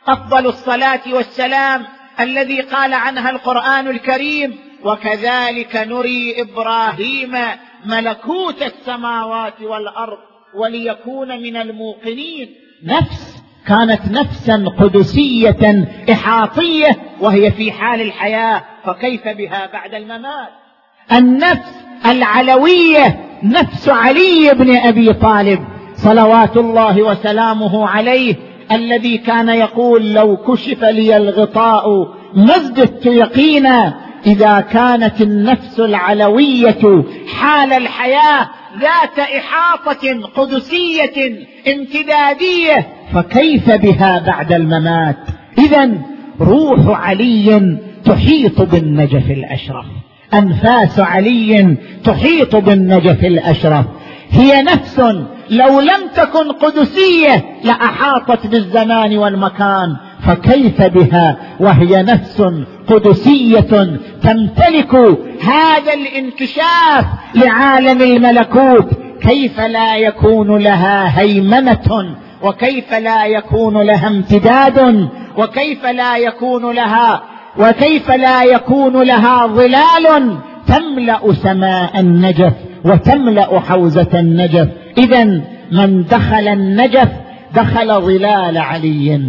أفضل 0.09 0.47
الصلاة 0.47 1.01
والسلام 1.13 1.87
الذي 2.21 2.61
قال 2.61 2.95
عنها 2.95 3.31
القرآن 3.31 3.89
الكريم 3.89 4.59
وكذلك 4.85 5.77
نري 5.77 6.43
إبراهيم 6.43 7.37
ملكوت 7.87 8.63
السماوات 8.63 9.61
والأرض 9.61 10.19
وليكون 10.55 11.43
من 11.43 11.57
الموقنين. 11.57 12.49
نفس 12.85 13.37
كانت 13.67 14.01
نفسا 14.11 14.65
قدسية 14.79 15.89
إحاطية 16.13 16.97
وهي 17.21 17.51
في 17.51 17.73
حال 17.73 18.01
الحياة 18.01 18.63
فكيف 18.85 19.29
بها 19.29 19.67
بعد 19.73 19.95
الممات؟ 19.95 20.49
النفس 21.13 21.75
العلوية 22.07 23.21
نفس 23.43 23.89
علي 23.89 24.51
بن 24.55 24.77
أبي 24.77 25.13
طالب. 25.13 25.76
صلوات 25.97 26.57
الله 26.57 27.03
وسلامه 27.03 27.89
عليه 27.89 28.35
الذي 28.73 29.19
كان 29.19 29.49
يقول 29.49 30.13
لو 30.15 30.37
كشف 30.37 30.85
لي 30.85 31.17
الغطاء 31.17 31.85
ما 32.35 32.57
ازددت 32.57 33.07
يقينا؟ 33.07 33.95
إذا 34.27 34.61
كانت 34.61 35.21
النفس 35.21 35.81
العلوية 35.81 37.05
حال 37.37 37.73
الحياة 37.73 38.49
ذات 38.81 39.19
إحاطة 39.19 40.23
قدسية 40.37 41.47
امتدادية 41.69 42.87
فكيف 43.15 43.71
بها 43.71 44.23
بعد 44.27 44.53
الممات؟ 44.53 45.17
اذا 45.59 45.91
روح 46.41 47.01
علي 47.07 47.79
تحيط 48.05 48.63
بالنجف 48.63 49.31
الأشرف. 49.31 49.87
أنفاس 50.35 51.01
علي 51.01 51.77
تحيط 52.05 52.57
بالنجف 52.57 53.25
الأشرف. 53.25 53.85
هي 54.31 54.63
نفس 54.63 55.01
لو 55.51 55.81
لم 55.81 56.09
تكن 56.17 56.53
قدسية 56.53 57.45
لأحاطت 57.65 58.47
بالزمان 58.47 59.19
والمكان 59.19 59.97
فكيف 60.27 60.83
بها؟ 60.83 61.37
وهي 61.61 62.03
نفس 62.03 62.43
قدسية 62.89 63.61
تمتلك 64.23 64.95
هذا 65.43 65.93
الانكشاف 65.95 67.05
لعالم 67.35 68.03
الملكوت. 68.03 68.89
كيف 69.23 69.61
لا 69.61 69.97
يكون 69.97 70.57
لها 70.57 71.21
هيمنة؟ 71.21 72.17
وكيف 72.43 72.95
لا 72.95 73.27
يكون 73.27 73.83
لها 73.83 74.09
امتداد؟ 74.09 75.09
وكيف 75.39 75.87
لا 75.87 76.17
يكون 76.17 76.75
لها 76.75 77.23
وكيف 77.59 78.11
لا 78.11 78.43
يكون 78.43 79.03
لها 79.03 79.47
ظلال؟ 79.47 80.37
تملأ 80.67 81.33
سماء 81.33 82.01
النجف 82.01 82.53
وتملأ 82.85 83.61
حوزة 83.61 84.09
النجف. 84.15 84.69
اذا 84.99 85.25
من 85.73 86.05
دخل 86.05 86.49
النجف 86.49 87.09
دخل 87.55 88.01
ظلال 88.01 88.59
علي. 88.59 89.21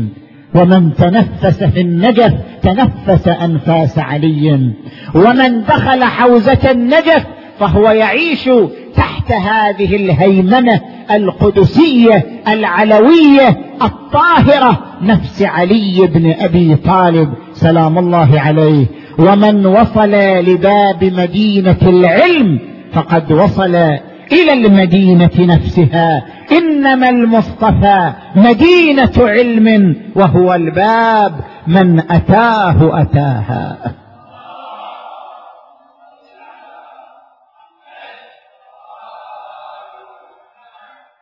ومن 0.56 0.94
تنفس 0.94 1.64
في 1.64 1.82
النجف 1.82 2.34
تنفس 2.62 3.28
أنفاس 3.28 4.00
علي. 4.00 4.72
ومن 5.16 5.64
دخل 5.64 6.04
حوزة 6.04 6.72
النجف 6.72 7.26
فهو 7.60 7.90
يعيش 7.90 8.50
تحت 8.96 9.32
هذه 9.32 9.96
الهيمنة 9.96 10.82
القدسية 11.12 12.26
العلوية 12.48 13.58
الطاهرة 13.82 14.80
نفس 15.02 15.42
علي 15.42 16.08
بن 16.14 16.34
أبي 16.40 16.76
طالب 16.76 17.34
سلام 17.54 17.98
الله 17.98 18.40
عليه. 18.40 18.86
ومن 19.20 19.66
وصل 19.66 20.12
لباب 20.12 21.04
مدينة 21.04 21.78
العلم 21.82 22.60
فقد 22.94 23.32
وصل 23.32 23.98
إلى 24.32 24.54
المدينة 24.54 25.32
نفسها. 25.40 26.26
إنما 26.52 27.10
المصطفى 27.10 28.14
مدينة 28.36 29.14
علم 29.18 29.96
وهو 30.16 30.54
الباب 30.54 31.34
من 31.68 32.00
أتاه 32.12 33.02
أتاها. 33.02 33.78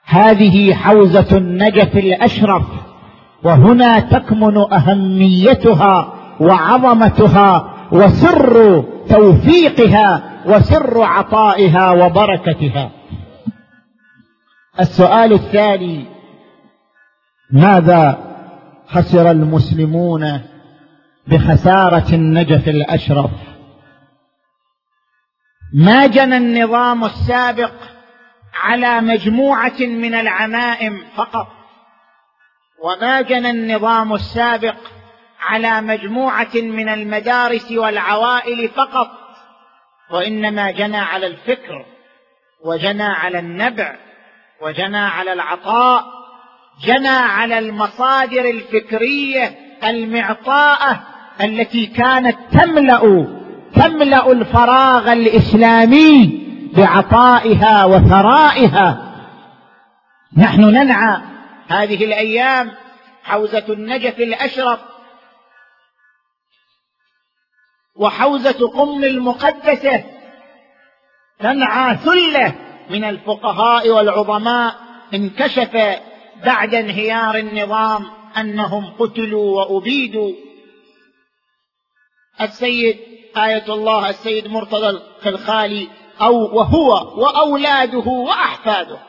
هذه 0.05 0.73
حوزة 0.73 1.37
النجف 1.37 1.97
الأشرف 1.97 2.63
وهنا 3.43 3.99
تكمن 3.99 4.57
أهميتها 4.57 6.13
وعظمتها 6.39 7.73
وسر 7.91 8.83
توفيقها 9.09 10.23
وسر 10.45 11.01
عطائها 11.03 11.91
وبركتها. 11.91 12.91
السؤال 14.79 15.33
الثاني 15.33 16.05
ماذا 17.51 18.17
خسر 18.87 19.31
المسلمون 19.31 20.41
بخسارة 21.27 22.15
النجف 22.15 22.67
الأشرف؟ 22.67 23.31
ما 25.73 26.07
جنى 26.07 26.37
النظام 26.37 27.05
السابق 27.05 27.71
على 28.63 29.01
مجموعة 29.01 29.79
من 29.79 30.13
العمائم 30.13 31.03
فقط 31.15 31.47
وما 32.83 33.21
جنى 33.21 33.49
النظام 33.49 34.13
السابق 34.13 34.75
على 35.39 35.81
مجموعة 35.81 36.55
من 36.55 36.89
المدارس 36.89 37.71
والعوائل 37.71 38.69
فقط 38.69 39.24
وإنما 40.11 40.71
جنى 40.71 40.97
على 40.97 41.27
الفكر 41.27 41.85
وجنى 42.65 43.03
على 43.03 43.39
النبع 43.39 43.95
وجنى 44.61 44.97
على 44.97 45.33
العطاء 45.33 46.03
جنى 46.83 47.07
على 47.07 47.59
المصادر 47.59 48.49
الفكرية 48.49 49.55
المعطاءة 49.83 51.03
التي 51.41 51.85
كانت 51.85 52.37
تملأ 52.51 53.27
تملأ 53.75 54.31
الفراغ 54.31 55.13
الإسلامي 55.13 56.45
بعطائها 56.77 57.85
وثرائها. 57.85 59.11
نحن 60.37 60.61
ننعى 60.61 61.21
هذه 61.67 62.05
الأيام 62.05 62.71
حوزة 63.23 63.63
النجف 63.69 64.19
الأشرف 64.19 64.79
وحوزة 67.95 68.67
قم 68.67 69.03
المقدسة 69.03 70.03
تنعى 71.39 71.97
ثلة 71.97 72.55
من 72.89 73.03
الفقهاء 73.03 73.89
والعظماء 73.89 74.75
انكشف 75.13 75.99
بعد 76.45 76.75
انهيار 76.75 77.37
النظام 77.37 78.05
أنهم 78.37 78.93
قتلوا 78.99 79.61
وأبيدوا. 79.61 80.33
السيد 82.41 82.99
آية 83.37 83.73
الله 83.73 84.09
السيد 84.09 84.47
مرتضى 84.47 84.89
الخلخالي 84.89 85.89
أو 86.21 86.57
وهو 86.57 87.21
وأولاده 87.23 88.09
وأحفاده. 88.09 88.99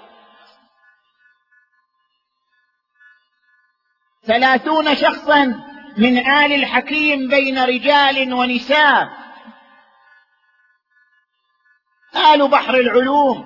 ثلاثون 4.27 4.95
شخصا 4.95 5.66
من 5.97 6.19
آل 6.19 6.53
الحكيم 6.53 7.29
بين 7.29 7.59
رجال 7.59 8.33
ونساء. 8.33 9.09
آل 12.35 12.49
بحر 12.49 12.75
العلوم 12.75 13.45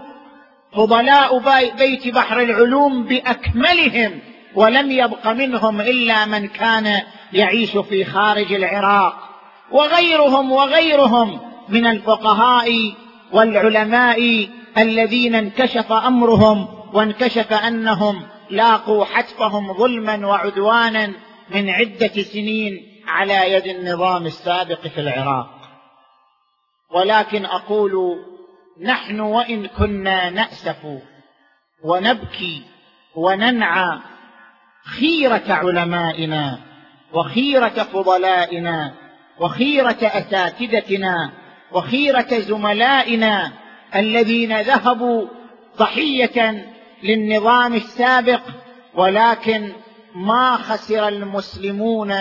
فضلاء 0.73 1.39
بيت 1.79 2.09
بحر 2.09 2.41
العلوم 2.41 3.05
بأكملهم 3.05 4.21
ولم 4.55 4.91
يبق 4.91 5.27
منهم 5.27 5.81
إلا 5.81 6.25
من 6.25 6.49
كان 6.49 7.03
يعيش 7.33 7.77
في 7.77 8.05
خارج 8.05 8.53
العراق. 8.53 9.31
وغيرهم 9.71 10.53
وغيرهم 10.53 11.41
من 11.69 11.87
الفقهاء 11.87 12.95
والعلماء 13.33 14.49
الذين 14.79 15.35
انكشف 15.35 15.93
أمرهم 15.93 16.69
وانكشف 16.93 17.53
أنهم 17.53 18.27
لاقوا 18.51 19.05
حتفهم 19.05 19.73
ظلما 19.73 20.27
وعدوانا 20.27 21.13
من 21.55 21.71
عدة 21.71 22.23
سنين 22.23 23.03
على 23.07 23.53
يد 23.53 23.67
النظام 23.67 24.27
السابق 24.27 24.87
في 24.87 25.01
العراق. 25.01 25.61
ولكن 26.95 27.45
أقول 27.45 28.25
نحن 28.81 29.21
وإن 29.21 29.67
كنا 29.67 30.31
نأسف 30.31 30.87
ونبكي 31.85 32.63
وننعى 33.15 33.99
خيرة 34.85 35.43
علمائنا 35.49 36.59
وخيرة 37.13 37.69
فضلائنا 37.69 38.95
وخيرة 39.41 39.99
أساتذتنا 40.03 41.33
وخيرة 41.73 42.39
زملائنا 42.39 43.53
الذين 43.95 44.61
ذهبوا 44.61 45.29
ضحية 45.79 46.67
للنظام 47.03 47.75
السابق 47.75 48.41
ولكن 48.95 49.73
ما 50.15 50.57
خسر 50.57 51.09
المسلمون 51.09 52.13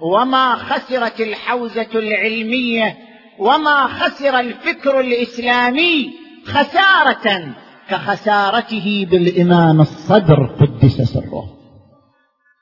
وما 0.00 0.54
خسرت 0.54 1.20
الحوزة 1.20 1.88
العلمية 1.94 2.96
وما 3.38 3.86
خسر 3.86 4.40
الفكر 4.40 5.00
الإسلامي 5.00 6.10
خسارة 6.46 7.54
كخسارته 7.90 9.06
بالإمام 9.10 9.80
الصدر 9.80 10.46
قدس 10.60 11.02
سره. 11.02 11.44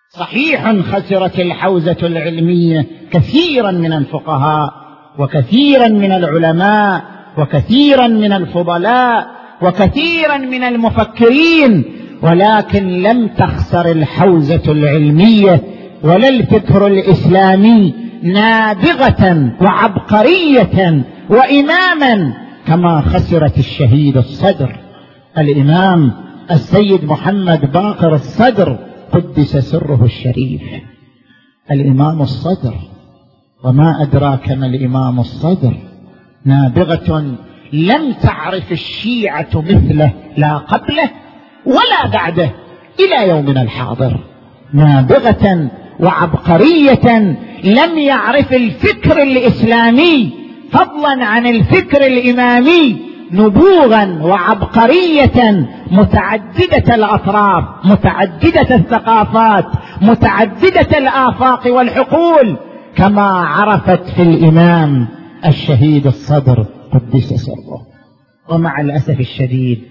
صحيح 0.08 0.72
خسرت 0.72 1.38
الحوزة 1.40 1.96
العلمية 2.02 2.86
كثيرا 3.10 3.70
من 3.70 3.92
الفقهاء 3.92 4.72
وكثيرا 5.18 5.88
من 5.88 6.12
العلماء 6.12 7.04
وكثيرا 7.38 8.06
من 8.06 8.32
الفضلاء 8.32 9.30
وكثيرا 9.62 10.36
من 10.36 10.64
المفكرين 10.64 12.01
ولكن 12.22 13.02
لم 13.02 13.28
تخسر 13.28 13.90
الحوزة 13.90 14.62
العلمية 14.68 15.62
ولا 16.02 16.28
الفكر 16.28 16.86
الإسلامي 16.86 17.94
نابغة 18.22 19.52
وعبقرية 19.60 21.04
وإماما 21.30 22.34
كما 22.66 23.00
خسرت 23.00 23.58
الشهيد 23.58 24.16
الصدر 24.16 24.76
الإمام 25.38 26.12
السيد 26.50 27.04
محمد 27.04 27.72
باقر 27.72 28.14
الصدر 28.14 28.78
قدس 29.12 29.56
سره 29.56 30.04
الشريف. 30.04 30.62
الإمام 31.70 32.22
الصدر 32.22 32.74
وما 33.64 34.02
أدراك 34.02 34.50
ما 34.50 34.66
الإمام 34.66 35.20
الصدر؟ 35.20 35.74
نابغة 36.44 37.36
لم 37.72 38.12
تعرف 38.12 38.72
الشيعة 38.72 39.48
مثله 39.54 40.12
لا 40.36 40.56
قبله. 40.56 41.10
ولا 41.66 42.10
بعده 42.12 42.50
إلى 43.00 43.28
يومنا 43.28 43.62
الحاضر. 43.62 44.16
نابغة 44.74 45.70
وعبقرية 46.00 47.36
لم 47.64 47.98
يعرف 47.98 48.52
الفكر 48.52 49.22
الإسلامي 49.22 50.32
فضلا 50.70 51.24
عن 51.24 51.46
الفكر 51.46 52.06
الإمامي 52.06 52.96
نبوغا 53.32 54.18
وعبقرية 54.22 55.66
متعددة 55.90 56.94
الأطراف 56.94 57.64
متعددة 57.84 58.74
الثقافات 58.76 59.66
متعددة 60.02 60.98
الآفاق 60.98 61.66
والحقول 61.66 62.56
كما 62.96 63.22
عرفت 63.26 64.08
في 64.16 64.22
الإمام 64.22 65.08
الشهيد 65.46 66.06
الصدر 66.06 66.66
قدس 66.92 67.34
سره 67.34 67.86
ومع 68.48 68.80
الأسف 68.80 69.20
الشديد 69.20 69.82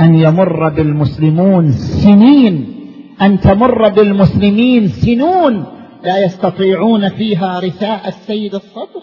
أن 0.00 0.14
يمر 0.14 0.68
بالمسلمون 0.68 1.72
سنين 1.72 2.74
أن 3.22 3.40
تمر 3.40 3.88
بالمسلمين 3.88 4.88
سنون 4.88 5.64
لا 6.04 6.24
يستطيعون 6.24 7.08
فيها 7.08 7.60
رثاء 7.60 8.08
السيد 8.08 8.54
الصدر. 8.54 9.02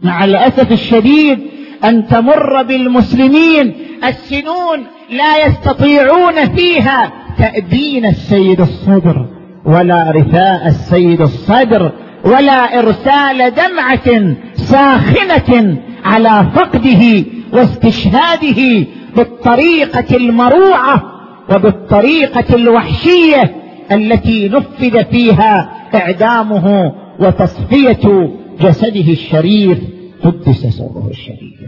مع 0.00 0.24
الأسف 0.24 0.72
الشديد 0.72 1.38
أن 1.84 2.06
تمر 2.06 2.62
بالمسلمين 2.62 3.74
السنون 4.04 4.86
لا 5.10 5.46
يستطيعون 5.46 6.48
فيها 6.56 7.12
تأبين 7.38 8.06
السيد 8.06 8.60
الصدر 8.60 9.26
ولا 9.66 10.10
رثاء 10.10 10.66
السيد 10.66 11.20
الصدر 11.20 11.92
ولا 12.24 12.78
إرسال 12.78 13.54
دمعة 13.54 14.34
ساخنة 14.54 15.78
على 16.04 16.46
فقده 16.54 17.24
واستشهاده 17.52 18.86
بالطريقة 19.18 20.16
المروعة 20.16 21.02
وبالطريقة 21.50 22.54
الوحشية 22.54 23.56
التي 23.92 24.48
نفذ 24.48 25.04
فيها 25.04 25.74
إعدامه 25.94 26.94
وتصفية 27.20 28.30
جسده 28.60 29.12
الشريف 29.12 29.78
قدس 30.24 30.66
سره 30.66 31.08
الشريف. 31.10 31.60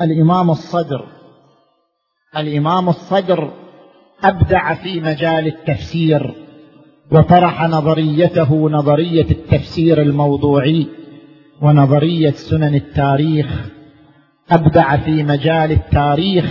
الإمام 0.00 0.50
الصدر 0.50 1.04
الإمام 2.36 2.88
الصدر 2.88 3.50
أبدع 4.24 4.74
في 4.74 5.00
مجال 5.00 5.46
التفسير 5.46 6.34
وطرح 7.12 7.62
نظريته 7.62 8.70
نظرية 8.70 9.30
التفسير 9.30 10.02
الموضوعي 10.02 10.86
ونظرية 11.62 12.30
سنن 12.30 12.74
التاريخ 12.74 13.75
أبدع 14.50 14.96
في 14.96 15.22
مجال 15.22 15.72
التاريخ 15.72 16.44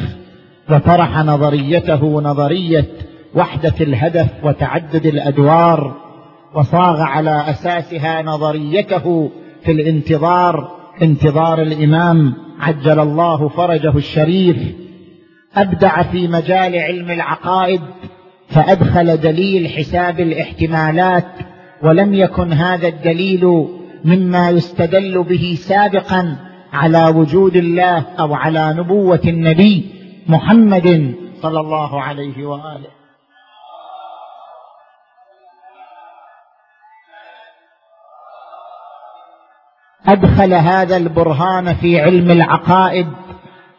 وطرح 0.69 1.17
نظريته 1.17 2.21
نظرية 2.21 2.87
وحدة 3.35 3.73
الهدف 3.81 4.29
وتعدد 4.43 5.05
الأدوار 5.05 5.95
وصاغ 6.55 7.01
على 7.01 7.49
أساسها 7.49 8.21
نظريته 8.21 9.31
في 9.63 9.71
الانتظار. 9.71 10.75
انتظار 11.01 11.61
الإمام 11.61 12.33
عجل 12.59 12.99
الله 12.99 13.47
فرجه 13.47 13.97
الشريف. 13.97 14.57
أبدع 15.55 16.03
في 16.03 16.27
مجال 16.27 16.75
علم 16.75 17.11
العقائد 17.11 17.81
فأدخل 18.49 19.17
دليل 19.17 19.67
حساب 19.67 20.19
الاحتمالات 20.19 21.27
ولم 21.83 22.13
يكن 22.13 22.53
هذا 22.53 22.87
الدليل 22.87 23.67
مما 24.05 24.49
يستدل 24.49 25.23
به 25.23 25.57
سابقا 25.59 26.37
على 26.75 27.07
وجود 27.07 27.55
الله 27.55 28.05
أو 28.19 28.33
على 28.33 28.73
نبوة 28.77 29.21
النبي 29.25 29.85
محمد 30.27 31.15
صلى 31.41 31.59
الله 31.59 32.01
عليه 32.01 32.45
وآله. 32.45 32.89
أدخل 40.07 40.53
هذا 40.53 40.97
البرهان 40.97 41.73
في 41.73 42.01
علم 42.01 42.31
العقائد 42.31 43.07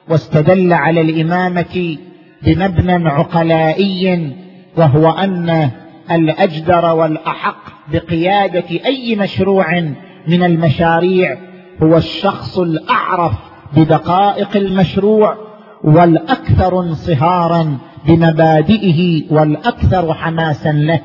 واستدل 0.09 0.73
على 0.73 1.01
الإمامة 1.01 1.99
بمبنى 2.43 3.09
عقلائي 3.09 4.33
وهو 4.77 5.11
أن 5.11 5.71
الأجدر 6.11 6.95
والأحق 6.95 7.91
بقيادة 7.93 8.85
أي 8.87 9.17
مشروع 9.17 9.81
من 10.29 10.43
المشاريع 10.43 11.39
هو 11.83 11.97
الشخص 11.97 12.59
الأعرف 12.59 13.33
بدقائق 13.77 14.57
المشروع 14.57 15.37
والأكثر 15.85 16.81
انصهارا 16.81 17.79
بمبادئه 18.07 19.33
والأكثر 19.33 20.15
حماسا 20.15 20.73
له. 20.73 21.01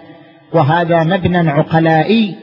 وهذا 0.54 1.04
مبنى 1.04 1.50
عقلائي 1.50 2.36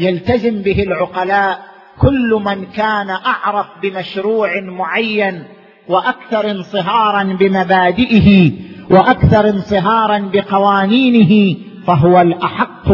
يلتزم 0.00 0.62
به 0.62 0.82
العقلاء 0.82 1.58
كل 1.98 2.42
من 2.44 2.64
كان 2.64 3.10
أعرف 3.10 3.66
بمشروع 3.82 4.60
معين 4.60 5.42
وأكثر 5.88 6.50
انصهارا 6.50 7.22
بمبادئه 7.22 8.52
وأكثر 8.90 9.48
انصهارا 9.48 10.18
بقوانينه 10.32 11.56
فهو 11.86 12.20
الأحق 12.20 12.88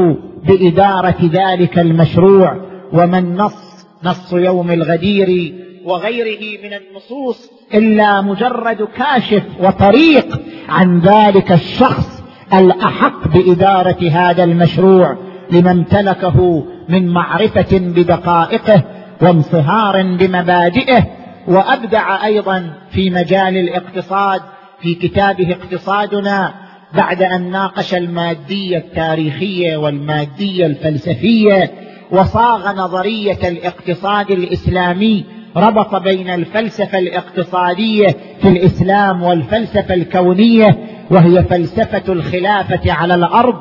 بإدارة 0.44 1.16
ذلك 1.22 1.78
المشروع. 1.78 2.66
ومن 2.92 3.36
نص 3.36 3.65
نص 4.04 4.32
يوم 4.32 4.70
الغدير 4.70 5.54
وغيره 5.84 6.62
من 6.64 6.72
النصوص 6.74 7.50
إلا 7.74 8.20
مجرد 8.20 8.88
كاشف 8.96 9.42
وطريق 9.60 10.40
عن 10.68 11.00
ذلك 11.00 11.52
الشخص 11.52 12.22
الأحق 12.54 13.28
بإدارة 13.28 14.10
هذا 14.10 14.44
المشروع 14.44 15.16
لما 15.50 15.70
امتلكه 15.70 16.64
من 16.88 17.08
معرفة 17.08 17.78
بدقائقه 17.78 18.82
وانصهار 19.22 20.02
بمبادئه 20.02 21.06
وأبدع 21.48 22.24
أيضا 22.24 22.70
في 22.90 23.10
مجال 23.10 23.56
الاقتصاد 23.56 24.40
في 24.80 24.94
كتابه 24.94 25.52
اقتصادنا 25.52 26.54
بعد 26.94 27.22
أن 27.22 27.50
ناقش 27.50 27.94
المادية 27.94 28.78
التاريخية 28.78 29.76
والمادية 29.76 30.66
الفلسفية 30.66 31.70
وصاغ 32.10 32.72
نظرية 32.72 33.48
الاقتصاد 33.48 34.30
الإسلامي 34.30 35.24
ربط 35.56 35.94
بين 35.94 36.30
الفلسفة 36.30 36.98
الاقتصادية 36.98 38.06
في 38.42 38.48
الإسلام 38.48 39.22
والفلسفة 39.22 39.94
الكونية 39.94 40.78
وهي 41.10 41.42
فلسفة 41.42 42.12
الخلافة 42.12 42.92
على 42.92 43.14
الأرض 43.14 43.60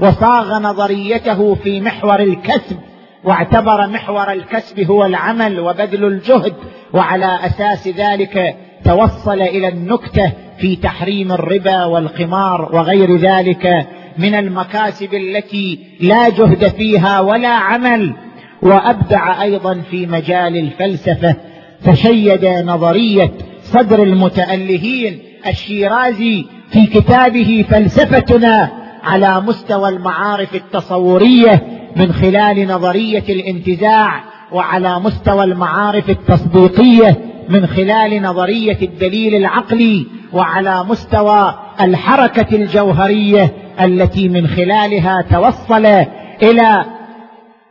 وصاغ 0.00 0.58
نظريته 0.58 1.54
في 1.54 1.80
محور 1.80 2.20
الكسب 2.20 2.76
واعتبر 3.24 3.86
محور 3.86 4.32
الكسب 4.32 4.80
هو 4.80 5.04
العمل 5.04 5.60
وبذل 5.60 6.04
الجهد 6.04 6.54
وعلى 6.92 7.38
أساس 7.46 7.88
ذلك 7.88 8.56
توصل 8.84 9.40
إلى 9.42 9.68
النكتة 9.68 10.32
في 10.58 10.76
تحريم 10.76 11.32
الربا 11.32 11.84
والقمار 11.84 12.68
وغير 12.74 13.16
ذلك 13.16 13.86
من 14.18 14.34
المكاسب 14.34 15.14
التي 15.14 15.78
لا 16.00 16.28
جهد 16.28 16.68
فيها 16.68 17.20
ولا 17.20 17.48
عمل 17.48 18.14
وأبدع 18.62 19.42
أيضا 19.42 19.80
في 19.90 20.06
مجال 20.06 20.56
الفلسفة 20.56 21.36
فشيد 21.80 22.44
نظرية 22.44 23.32
صدر 23.62 24.02
المتألهين 24.02 25.18
الشيرازي 25.46 26.46
في 26.70 26.86
كتابه 26.86 27.64
فلسفتنا 27.70 28.70
على 29.04 29.40
مستوى 29.40 29.88
المعارف 29.88 30.54
التصورية 30.54 31.62
من 31.96 32.12
خلال 32.12 32.68
نظرية 32.68 33.24
الانتزاع 33.28 34.24
وعلى 34.52 35.00
مستوى 35.00 35.44
المعارف 35.44 36.10
التصديقية 36.10 37.16
من 37.48 37.66
خلال 37.66 38.22
نظرية 38.22 38.78
الدليل 38.82 39.34
العقلي 39.34 40.06
وعلى 40.32 40.84
مستوى 40.84 41.54
الحركة 41.80 42.56
الجوهرية 42.56 43.52
التي 43.80 44.28
من 44.28 44.46
خلالها 44.46 45.22
توصل 45.30 45.86
إلى 46.42 46.84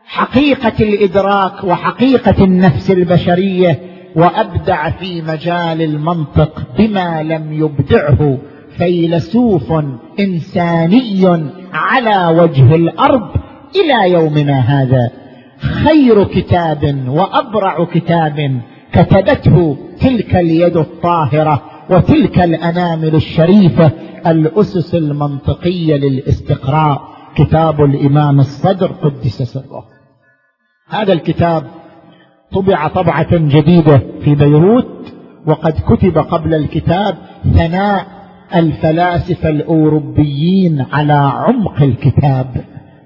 حقيقة 0.06 0.74
الإدراك 0.80 1.64
وحقيقة 1.64 2.44
النفس 2.44 2.92
البشرية 2.92 3.80
وأبدع 4.16 4.90
في 4.90 5.22
مجال 5.22 5.82
المنطق 5.82 6.64
بما 6.78 7.24
لم 7.24 7.54
يبدعه 7.54 8.38
فيلسوف 8.78 9.74
إنساني 10.20 11.48
على 11.74 12.40
وجه 12.40 12.76
الأرض 12.76 13.30
إلى 13.76 14.12
يومنا 14.12 14.60
هذا. 14.60 15.12
خير 15.60 16.24
كتاب 16.24 17.06
وأبرع 17.08 17.86
كتاب 17.86 18.62
كتبته 18.94 19.78
تلك 20.02 20.36
اليد 20.36 20.78
الطاهرة 20.78 21.62
وتلك 21.90 22.40
الأنامل 22.40 23.16
الشريفة 23.16 23.92
الأسس 24.28 24.96
المنطقية 24.96 25.96
للاستقراء 25.96 27.02
كتاب 27.36 27.84
الإمام 27.84 28.40
الصدر 28.40 28.88
قدس 28.88 29.42
سره. 29.42 29.86
هذا 30.90 31.14
الكتاب 31.14 31.64
طبع 32.52 32.88
طبعة 32.88 33.38
جديدة 33.38 34.02
في 34.22 34.36
بيروت 34.36 35.14
وقد 35.46 35.74
كتب 35.74 36.18
قبل 36.18 36.56
الكتاب 36.56 37.18
ثناء 37.54 38.06
الفلاسفة 38.56 39.50
الأوروبيين 39.50 40.86
على 40.92 41.14
عمق 41.14 41.82
الكتاب. 41.82 42.48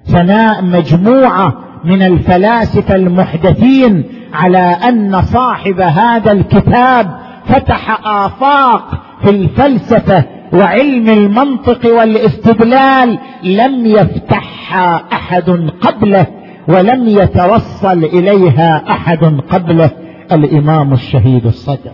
ثناء 0.04 0.64
مجموعة 0.64 1.54
من 1.84 2.02
الفلاسفة 2.02 2.94
المحدثين 2.94 4.04
على 4.32 4.58
أن 4.58 5.22
صاحب 5.22 5.80
هذا 5.80 6.32
الكتاب 6.32 7.20
فتح 7.44 8.06
آفاق 8.06 9.02
في 9.22 9.30
الفلسفة 9.30 10.24
وعلم 10.52 11.08
المنطق 11.08 11.94
والاستدلال 11.94 13.18
لم 13.42 13.86
يفتحها 13.86 15.08
أحد 15.12 15.50
قبله 15.80 16.26
ولم 16.68 17.08
يتوصل 17.08 18.04
إليها 18.04 18.84
أحد 18.90 19.40
قبله 19.50 19.90
الإمام 20.32 20.92
الشهيد 20.92 21.46
الصدر. 21.46 21.92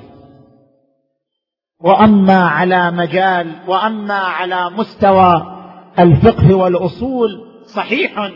وأما 1.84 2.44
على 2.48 2.90
مجال 2.90 3.46
وأما 3.68 4.14
على 4.14 4.70
مستوى 4.78 5.42
الفقه 5.98 6.54
والأصول 6.54 7.28
صحيح 7.74 8.30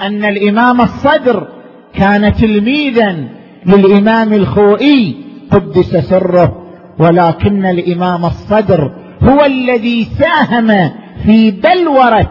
أن 0.00 0.24
الإمام 0.24 0.80
الصدر 0.80 1.48
كان 1.94 2.32
تلميذا 2.32 3.28
للإمام 3.66 4.32
الخوئي 4.32 5.16
قدس 5.50 5.96
سره 5.96 6.56
ولكن 6.98 7.66
الإمام 7.66 8.24
الصدر 8.24 9.01
هو 9.22 9.44
الذي 9.44 10.04
ساهم 10.04 10.90
في 11.24 11.50
بلورة 11.50 12.30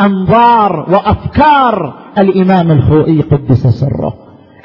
أنظار 0.00 0.86
وأفكار 0.90 1.94
الإمام 2.18 2.70
الخوئي 2.70 3.20
قدس 3.20 3.66
سره. 3.66 4.14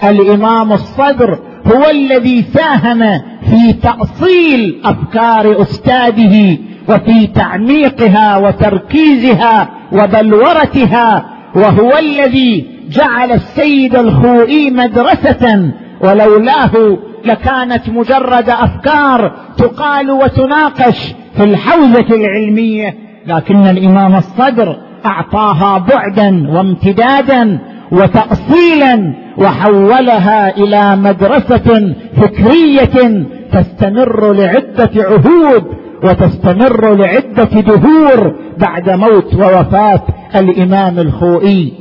الإمام 0.03 0.73
الصدر 0.73 1.39
هو 1.67 1.89
الذي 1.89 2.41
ساهم 2.41 3.21
في 3.49 3.73
تأصيل 3.73 4.81
أفكار 4.85 5.61
أستاذه 5.61 6.57
وفي 6.89 7.27
تعميقها 7.27 8.37
وتركيزها 8.37 9.69
وبلورتها 9.91 11.25
وهو 11.55 11.97
الذي 11.97 12.67
جعل 12.89 13.31
السيد 13.31 13.95
الخوئي 13.95 14.71
مدرسة. 14.71 15.71
ولولاه 16.01 16.97
لكانت 17.25 17.89
مجرد 17.89 18.49
أفكار 18.49 19.31
تقال 19.57 20.11
وتناقش 20.11 21.15
في 21.37 21.43
الحوزة 21.43 22.15
العلمية 22.15 22.95
لكن 23.27 23.55
الإمام 23.67 24.15
الصدر 24.15 24.77
أعطاها 25.05 25.77
بعدا 25.77 26.51
وامتدادا 26.51 27.59
وتاصيلا 27.91 29.13
وحولها 29.37 30.57
إلى 30.57 30.95
مدرسة 30.95 31.95
فكرية 32.17 33.25
تستمر 33.51 34.33
لعدة 34.33 34.91
عهود 34.95 35.63
وتستمر 36.03 36.95
لعدة 36.95 37.61
دهور 37.61 38.35
بعد 38.57 38.89
موت 38.89 39.33
ووفاة 39.33 40.01
الإمام 40.35 40.99
الخوئي. 40.99 41.73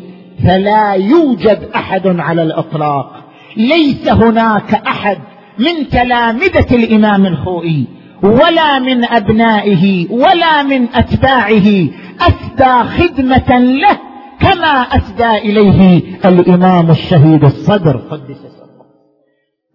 فلا 0.44 0.92
يوجد 0.92 1.58
أحد 1.76 2.20
على 2.20 2.42
الإطلاق. 2.42 3.10
ليس 3.56 4.08
هناك 4.08 4.74
أحد 4.86 5.18
من 5.58 5.88
تلامذة 5.90 6.74
الإمام 6.74 7.26
الخوئي. 7.26 7.84
ولا 8.24 8.78
من 8.78 9.04
أبنائه 9.04 10.10
ولا 10.10 10.62
من 10.62 10.88
أتباعه 10.94 11.88
اسدى 12.20 12.88
خدمة 12.98 13.58
له 13.58 13.98
كما 14.40 14.72
اسدى 14.96 15.36
إليه 15.36 16.02
الإمام 16.24 16.90
الشهيد 16.90 17.44
الصدر. 17.44 17.96
قدس 17.96 18.44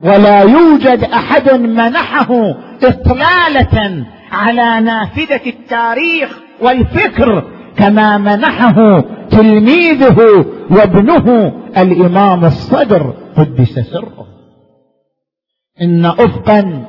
ولا 0.04 0.42
يوجد 0.42 1.04
أحد 1.04 1.52
منحه 1.52 2.28
إطلالة 2.84 4.06
على 4.32 4.82
نافذة 4.82 5.42
التاريخ 5.48 6.40
والفكر 6.62 7.44
كما 7.78 8.18
منحه 8.18 9.04
تلميذه 9.32 10.46
وابنه 10.72 11.54
الإمام 11.78 12.46
الصدر 12.46 13.14
قدس 13.38 13.80
سره. 13.80 14.26
إن 15.82 16.06
افقا 16.06 16.86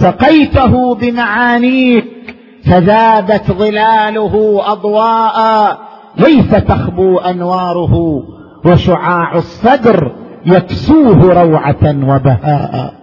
سقيته 0.00 0.94
بمعانيك 0.94 2.36
فذابت 2.70 3.52
ظلاله 3.52 4.62
أضواء 4.72 5.78
ليس 6.16 6.50
تخبو 6.50 7.18
أنواره 7.18 8.22
وشعاع 8.64 9.34
الصدر 9.34 10.12
يكسوه 10.46 11.32
روعة 11.42 11.84
وبهاء. 11.84 12.94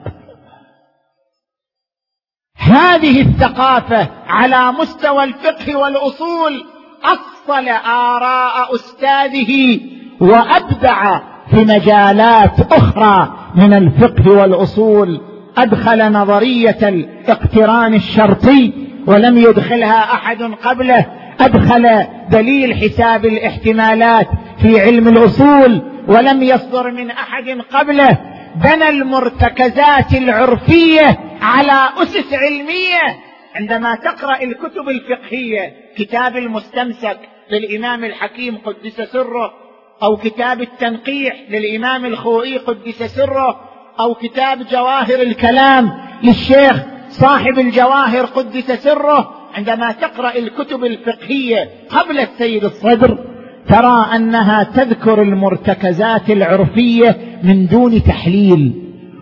هذه 2.58 3.22
الثقافة 3.22 4.08
على 4.28 4.72
مستوى 4.72 5.24
الفقه 5.24 5.76
والأصول 5.76 6.64
اصل 7.04 7.68
آراء 7.86 8.76
أستاذه 8.76 9.80
وابدع 10.22 11.20
في 11.50 11.66
مجالات 11.66 12.74
أخرى 12.74 13.34
من 13.56 13.74
الفقه 13.74 14.32
والأصول. 14.32 15.33
أدخل 15.58 16.12
نظرية 16.12 16.78
الاقتران 16.90 17.94
الشرطي 17.94 18.74
ولم 19.08 19.38
يدخلها 19.38 20.14
أحد 20.14 20.44
قبله. 20.44 21.06
أدخل 21.40 22.06
دليل 22.30 22.76
حساب 22.76 23.26
الاحتمالات 23.26 24.28
في 24.62 24.82
علم 24.82 25.08
الأصول 25.08 25.82
ولم 26.08 26.44
يصدر 26.44 26.92
من 26.92 27.12
أحد 27.12 27.62
قبله. 27.74 28.18
بنى 28.56 28.90
المرتكزات 28.90 30.14
العرفية 30.14 31.20
على 31.42 31.90
أسس 31.98 32.34
علمية. 32.34 33.20
عندما 33.56 33.96
تقرأ 33.96 34.44
الكتب 34.44 34.90
الفقهية 34.90 35.74
كتاب 35.98 36.38
المستمسك 36.38 37.18
للإمام 37.52 38.04
الحكيم 38.04 38.58
قدس 38.58 39.02
سره 39.02 39.54
أو 40.04 40.18
كتاب 40.18 40.62
التنقيح 40.62 41.36
للإمام 41.50 42.06
الخوئي 42.06 42.58
قدس 42.58 43.04
سره 43.04 43.73
أو 44.00 44.14
كتاب 44.14 44.60
جواهر 44.72 45.22
الكلام 45.22 45.92
للشيخ 46.24 46.84
صاحب 47.10 47.60
الجواهر 47.60 48.26
قدس 48.26 48.72
سره 48.72 49.30
عندما 49.56 49.92
تقرأ 49.92 50.36
الكتب 50.36 50.84
الفقهية 50.84 51.70
قبل 51.90 52.20
السيد 52.20 52.64
الصدر 52.64 53.18
ترى 53.70 54.06
أنها 54.16 54.64
تذكر 54.64 55.22
المرتكزات 55.22 56.30
العرفية 56.30 57.18
من 57.44 57.68
دون 57.68 58.04
تحليل. 58.04 58.74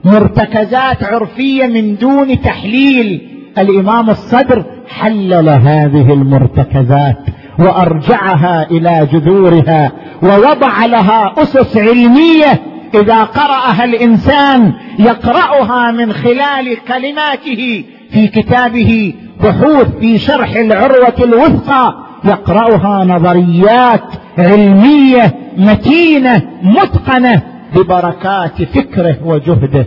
مرتكزات 0.03 1.03
عرفية 1.03 1.65
من 1.65 1.95
دون 1.95 2.41
تحليل. 2.41 3.27
الإمام 3.57 4.09
الصدر 4.09 4.63
حلل 4.89 5.49
هذه 5.49 6.13
المرتكزات 6.13 7.17
وأرجعها 7.59 8.67
إلى 8.71 9.07
جذورها 9.13 9.91
ووضع 10.23 10.85
لها 10.85 11.33
أسس 11.37 11.77
علمية 11.77 12.70
إذا 12.95 13.23
قرأها 13.23 13.83
الإنسان 13.83 14.73
يقرأها 14.99 15.91
من 15.91 16.13
خلال 16.13 16.77
كلماته 16.87 17.85
في 18.11 18.27
كتابه 18.27 19.13
بحوث 19.43 19.97
في 19.99 20.17
شرح 20.17 20.55
العروة 20.55 21.15
الوثقى 21.23 21.95
يقرأها 22.23 23.05
نظريات 23.05 24.03
علمية 24.37 25.35
متينة 25.57 26.41
متقنة 26.63 27.41
ببركات 27.75 28.63
فكره 28.63 29.17
وجهده. 29.23 29.85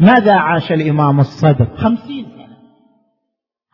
ماذا 0.00 0.32
عاش 0.32 0.72
الإمام 0.72 1.20
الصدر؟ 1.20 1.66
خمسين 1.76 2.24
سنة. 2.24 2.56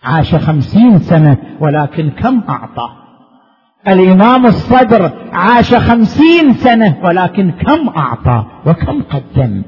عاش 0.03 0.35
خمسين 0.35 0.99
سنة 0.99 1.37
ولكن 1.61 2.11
كم 2.11 2.42
اعطى 2.49 3.02
الإمام 3.88 4.46
الصدر 4.46 5.10
عاش 5.33 5.74
خمسين 5.74 6.54
سنة 6.54 6.96
ولكن 7.04 7.50
كم 7.50 7.88
أعطى 7.88 8.44
وكم 8.66 9.02
قدم؟ 9.02 9.62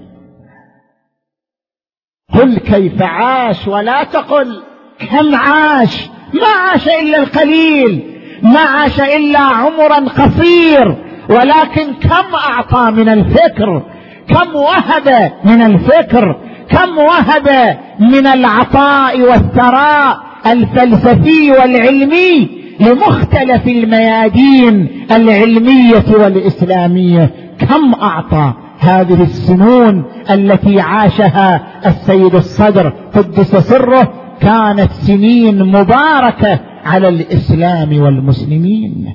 قل 2.35 2.59
كيف 2.59 3.03
عاش 3.03 3.69
ولا 3.69 4.05
تقل. 4.05 4.63
كم 5.11 5.35
عاش؟ 5.35 6.09
ما 6.35 6.49
عاش 6.49 6.89
إلا 6.89 7.19
القليل. 7.19 8.21
ما 8.43 8.61
عاش 8.61 9.01
إلا 9.01 9.39
عمرا 9.39 9.99
قصير. 9.99 10.97
ولكن 11.31 11.93
كم 11.93 12.35
أعطى 12.35 12.91
من 12.91 13.09
الفكر؟ 13.09 13.83
كم 14.29 14.57
وهب 14.57 15.33
من 15.45 15.63
الفكر؟ 15.63 16.37
كم 16.69 16.99
وهب 16.99 17.79
من 18.01 18.27
العطاء 18.27 19.21
والثراء 19.21 20.21
الفلسفي 20.47 21.51
والعلمي؟ 21.51 22.64
لمختلف 22.81 23.69
الميادين 23.69 25.07
العلمية 25.11 26.05
والإسلامية. 26.09 27.55
كم 27.59 27.95
أعطى 27.95 28.55
هذه 28.79 29.23
السنون 29.23 30.05
التي 30.31 30.81
عاشها 30.81 31.81
السيد 31.87 32.35
الصدر 32.35 32.89
قدس 32.89 33.57
سره؟ 33.57 34.21
كانت 34.41 34.93
سنين 34.93 35.65
مباركة 35.65 36.61
على 36.85 37.09
الإسلام 37.09 38.01
والمسلمين. 38.03 39.15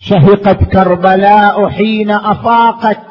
شهقت 0.00 0.64
كربلاء 0.64 1.68
حين 1.68 2.10
أفاقت 2.10 3.06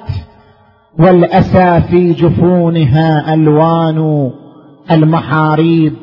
والأسى 0.99 1.81
في 1.81 2.13
جفونها 2.13 3.33
ألوان 3.33 4.31
المحاريب 4.91 5.93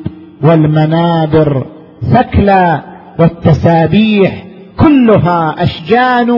والمنابر 0.43 1.65
ثكلى 2.01 2.81
والتسابيح 3.19 4.45
كلها 4.79 5.63
أشجان 5.63 6.29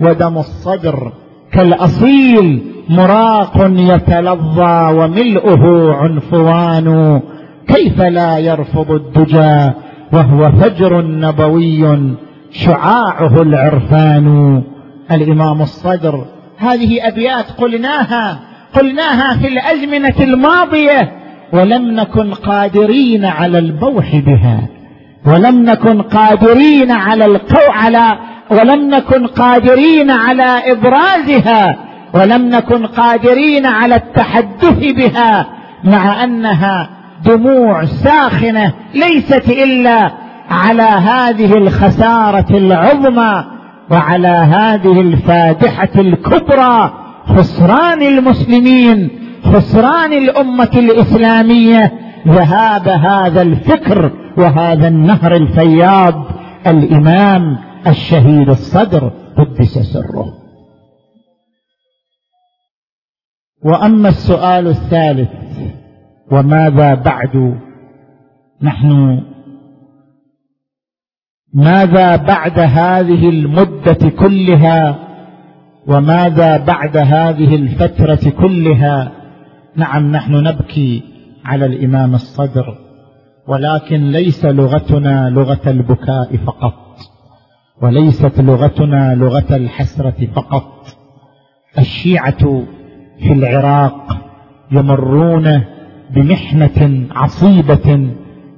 ودم 0.00 0.38
الصدر. 0.38 1.12
كالأصيل 1.52 2.62
مراق 2.88 3.70
يتلظى 3.76 4.92
وملؤه 4.94 5.94
عنفوان. 5.94 7.20
كيف 7.68 8.00
لا 8.00 8.38
يرفض 8.38 8.90
الدجى 8.90 9.70
وهو 10.12 10.52
فجر 10.52 11.02
نبوي 11.06 12.14
شعاعه 12.50 13.42
العرفان. 13.42 14.62
الإمام 15.10 15.62
الصدر 15.62 16.24
هذه 16.58 17.08
أبيات 17.08 17.50
قلناها 17.50 18.38
قلناها 18.74 19.36
في 19.36 19.48
الأزمنة 19.48 20.14
الماضية. 20.20 21.17
ولم 21.52 21.90
نكن 21.90 22.34
قادرين 22.34 23.24
على 23.24 23.58
البوح 23.58 24.16
بها. 24.16 24.60
ولم 25.26 25.62
نكن 25.62 26.02
قادرين 26.02 26.90
على 26.90 27.24
القو 27.24 27.72
على 27.72 28.18
ولم 28.50 28.90
نكن 28.90 29.26
قادرين 29.26 30.10
على 30.10 30.72
إبرازها. 30.72 31.76
ولم 32.14 32.48
نكن 32.48 32.86
قادرين 32.86 33.66
على 33.66 33.94
التحدث 33.94 34.92
بها 34.92 35.46
مع 35.84 36.24
أنها 36.24 36.90
دموع 37.24 37.84
ساخنة 37.84 38.72
ليست 38.94 39.48
إلا 39.48 40.10
على 40.50 40.82
هذه 40.82 41.54
الخسارة 41.54 42.46
العظمى 42.50 43.44
وعلى 43.90 44.28
هذه 44.28 45.00
الفادحة 45.00 45.88
الكبرى 45.96 46.92
خسران 47.26 48.02
المسلمين. 48.02 49.10
خسران 49.44 50.12
الأمة 50.12 50.70
الإسلامية 50.74 51.92
ذهاب 52.28 52.88
هذا 52.88 53.42
الفكر 53.42 54.12
وهذا 54.36 54.88
النهر 54.88 55.36
الفياض 55.36 56.24
الإمام 56.66 57.58
الشهيد 57.86 58.48
الصدر 58.48 59.12
قدس 59.36 59.78
سره. 59.78 60.34
وأما 63.64 64.08
السؤال 64.08 64.66
الثالث 64.66 65.30
وماذا 66.32 66.94
بعد؟ 66.94 67.58
نحن 68.62 69.20
ماذا 71.54 72.16
بعد 72.16 72.58
هذه 72.58 73.28
المدة 73.28 74.08
كلها؟ 74.18 74.98
وماذا 75.86 76.56
بعد 76.56 76.96
هذه 76.96 77.54
الفترة 77.54 78.30
كلها؟ 78.30 79.17
نعم 79.76 80.12
نحن 80.12 80.32
نبكي 80.32 81.02
على 81.44 81.66
الإمام 81.66 82.14
الصدر 82.14 82.78
ولكن 83.48 84.10
ليس 84.10 84.44
لغتنا 84.44 85.30
لغة 85.30 85.60
البكاء 85.66 86.36
فقط 86.36 86.74
وليست 87.82 88.40
لغتنا 88.40 89.14
لغة 89.14 89.56
الحسرة 89.56 90.26
فقط. 90.34 90.86
الشيعة 91.78 92.62
في 93.18 93.32
العراق 93.32 94.16
يمرون 94.72 95.62
بمحنة 96.10 97.06
عصيبة 97.10 98.10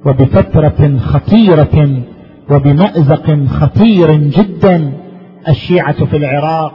وبفترة 0.05 0.97
خطيرة 0.97 2.01
وبمأزق 2.49 3.45
خطير 3.45 4.15
جدا. 4.15 4.93
الشيعة 5.47 6.05
في 6.05 6.17
العراق 6.17 6.73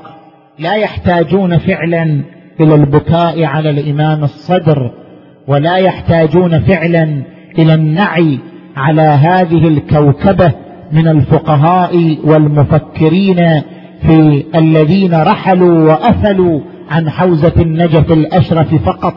لا 0.59 0.75
يحتاجون 0.75 1.59
فعلا 1.59 2.25
إلى 2.61 2.75
البكاء 2.75 3.45
على 3.45 3.71
الإمام 3.71 4.25
الصدر 4.25 4.91
ولا 5.49 5.77
يحتاجون 5.77 6.61
فعلا 6.61 7.23
إلى 7.59 7.75
النعي 7.75 8.39
على 8.77 9.03
هذه 9.03 9.69
الكوكبة 9.69 10.53
من 10.93 11.09
الفقهاء 11.09 12.19
والمفكرين 12.25 13.63
في 14.03 14.45
الذين 14.55 15.15
رحلوا 15.15 15.93
واثلوا 15.93 16.61
عن 16.91 17.11
حوزة 17.11 17.53
النجف 17.57 18.13
الأشرف 18.13 18.75
فقط. 18.75 19.15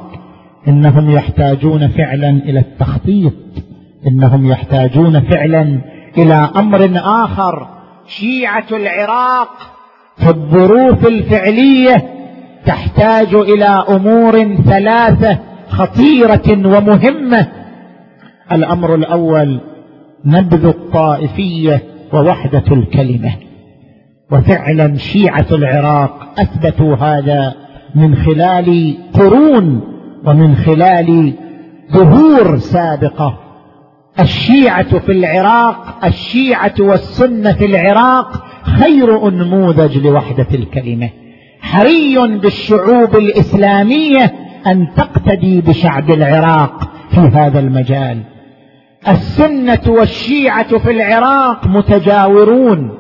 إنهم 0.68 1.10
يحتاجون 1.10 1.88
فعلا 1.88 2.30
إلى 2.30 2.60
التخطيط. 2.60 3.34
إنهم 4.08 4.52
يحتاجون 4.52 5.22
فعلا 5.22 5.82
إلى 6.18 6.50
أمر 6.56 6.90
آخر 6.96 7.68
شيعة 8.08 8.66
العراق 8.72 9.50
في 10.18 10.30
الظروف 10.30 11.08
الفعلية 11.08 12.19
تحتاج 12.70 13.36
إلى 13.36 13.86
أمور 13.90 14.56
ثلاثة 14.56 15.38
خطيرة 15.70 16.50
ومهمة. 16.50 17.48
الأمر 18.52 18.96
الأول 18.96 19.62
نبذ 20.26 20.66
الطائفية 20.66 21.84
ووحدة 22.14 22.64
الكلمة. 22.72 23.32
وفعلا 24.32 24.96
شيعة 24.96 25.46
العراق 25.52 26.34
أثبتوا 26.40 26.96
هذا 26.96 27.54
من 27.96 28.16
خلال 28.16 28.98
قرون 29.14 29.82
ومن 30.26 30.56
خلال 30.56 31.34
دهور 31.94 32.58
سابقة. 32.58 33.40
الشيعة 34.20 35.00
في 35.00 35.12
العراق 35.12 36.06
الشيعة 36.06 36.74
والسنة 36.80 37.52
في 37.52 37.66
العراق 37.66 38.44
خير 38.64 39.28
أنموذج 39.28 39.98
لوحدة 39.98 40.48
الكلمة. 40.54 41.10
حري 41.72 42.38
بالشعوب 42.38 43.16
الإسلامية 43.16 44.34
أن 44.68 44.88
تقتدي 44.98 45.62
بشعب 45.62 46.12
العراق 46.12 46.92
في 47.10 47.20
هذا 47.20 47.60
المجال. 47.60 48.24
السنة 49.08 49.82
والشيعة 49.88 50.78
في 50.78 50.92
العراق 50.92 51.68
متجاورون 51.68 52.92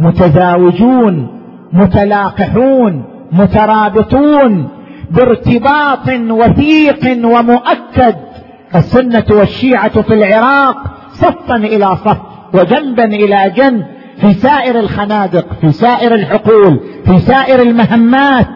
متزاوجون 0.00 1.40
متلاقحون 1.72 3.04
مترابطون 3.32 4.68
بارتباط 5.10 6.08
وثيق 6.30 7.26
ومؤكد. 7.26 8.16
السنة 8.74 9.26
والشيعة 9.30 10.02
في 10.02 10.14
العراق 10.14 10.76
صفا 11.12 11.56
إلى 11.56 11.96
صف 11.96 12.18
وجنبا 12.54 13.04
إلى 13.04 13.52
جنب. 13.56 13.97
في 14.20 14.32
سائر 14.32 14.80
الخنادق 14.80 15.46
في 15.60 15.72
سائر 15.72 16.14
الحقول 16.14 16.80
في 17.06 17.18
سائر 17.18 17.62
المهمات. 17.62 18.46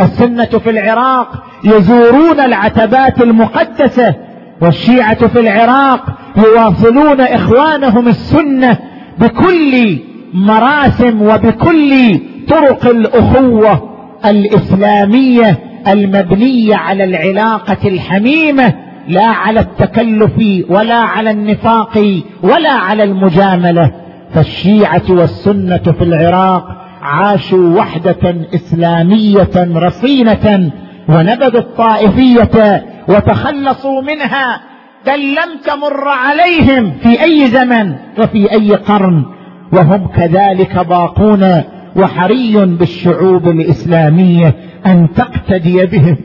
السنة 0.00 0.44
في 0.44 0.70
العراق 0.70 1.44
يزورون 1.64 2.40
العتبات 2.40 3.22
المقدسة 3.22 4.14
والشيعة 4.60 5.26
في 5.26 5.40
العراق 5.40 6.04
يواصلون 6.36 7.20
إخوانهم 7.20 8.08
السنة 8.08 8.78
بكل 9.18 9.98
مراسم 10.34 11.22
وبكل 11.22 12.20
طرق 12.48 12.86
الأخوة 12.86 13.90
الإسلامية 14.24 15.58
المبنية 15.88 16.76
على 16.76 17.04
العلاقة 17.04 17.88
الحميمة 17.88 18.74
لا 19.08 19.26
على 19.26 19.60
التكلف 19.60 20.32
ولا 20.68 20.98
على 20.98 21.30
النفاق 21.30 22.22
ولا 22.42 22.72
على 22.72 23.02
المجاملة. 23.02 24.05
فالشيعة 24.34 25.02
والسنة 25.08 25.94
في 25.98 26.04
العراق 26.04 26.64
عاشوا 27.02 27.78
وحدة 27.78 28.36
إسلامية 28.54 29.50
رصينة 29.56 30.70
ونبذوا 31.08 31.60
الطائفية 31.60 32.84
وتخلصوا 33.08 34.02
منها 34.02 34.60
بل 35.06 35.30
لم 35.30 35.60
تمر 35.64 36.08
عليهم 36.08 36.92
في 37.02 37.22
أي 37.22 37.46
زمن 37.46 37.94
وفي 38.18 38.52
أي 38.52 38.74
قرن 38.74 39.24
وهم 39.72 40.06
كذلك 40.06 40.86
باقون 40.86 41.62
وحري 41.96 42.66
بالشعوب 42.66 43.48
الإسلامية 43.48 44.54
أن 44.86 45.08
تقتدي 45.16 45.86
بهم 45.86 46.16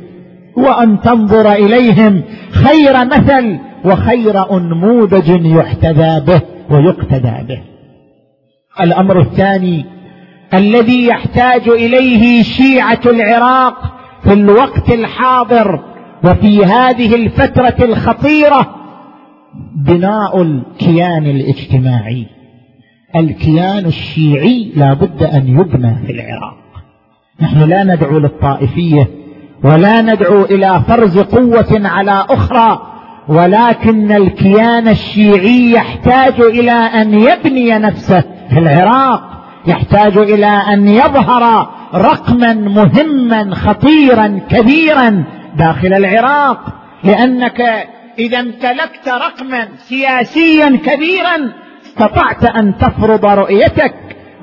وأن 0.57 0.99
تنظر 0.99 1.51
إليهم 1.51 2.21
خير 2.51 3.05
مثل 3.05 3.59
وخير 3.85 4.57
أنموذج 4.57 5.45
يحتذى 5.45 6.23
به 6.27 6.41
ويقتدى 6.69 7.33
به. 7.47 7.70
الأمر 8.79 9.21
الثاني 9.21 9.85
الذي 10.53 11.05
يحتاج 11.05 11.69
إليه 11.69 12.43
شيعة 12.43 12.99
العراق 13.05 13.77
في 14.23 14.33
الوقت 14.33 14.89
الحاضر 14.89 15.79
وفي 16.23 16.65
هذه 16.65 17.15
الفترة 17.15 17.85
الخطيرة 17.85 18.75
بناء 19.75 20.41
الكيان 20.41 21.25
الاجتماعي. 21.25 22.27
الكيان 23.15 23.85
الشيعي 23.85 24.71
لا 24.75 24.93
بد 24.93 25.23
أن 25.23 25.47
يبنى 25.47 25.95
في 26.05 26.11
العراق. 26.11 26.57
نحن 27.41 27.59
لا 27.69 27.83
ندعو 27.83 28.19
للطائفية 28.19 29.07
ولا 29.63 30.01
ندعو 30.01 30.45
إلى 30.45 30.81
فرز 30.87 31.19
قوة 31.19 31.87
على 31.87 32.25
أخرى 32.29 32.81
ولكن 33.27 34.11
الكيان 34.11 34.87
الشيعي 34.87 35.71
يحتاج 35.71 36.41
إلى 36.41 36.71
أن 36.71 37.13
يبني 37.13 37.69
نفسه 37.77 38.23
في 38.51 38.59
العراق 38.59 39.23
يحتاج 39.67 40.17
إلى 40.17 40.61
أن 40.73 40.87
يظهر 40.87 41.69
رقما 41.93 42.53
مهما 42.53 43.55
خطيرا 43.55 44.39
كبيرا 44.49 45.23
داخل 45.55 45.93
العراق 45.93 46.59
لأنك 47.03 47.61
إذا 48.19 48.39
امتلكت 48.39 49.07
رقما 49.07 49.67
سياسيا 49.77 50.79
كبيرا 50.85 51.51
استطعت 51.85 52.45
أن 52.45 52.77
تفرض 52.77 53.25
رؤيتك 53.25 53.93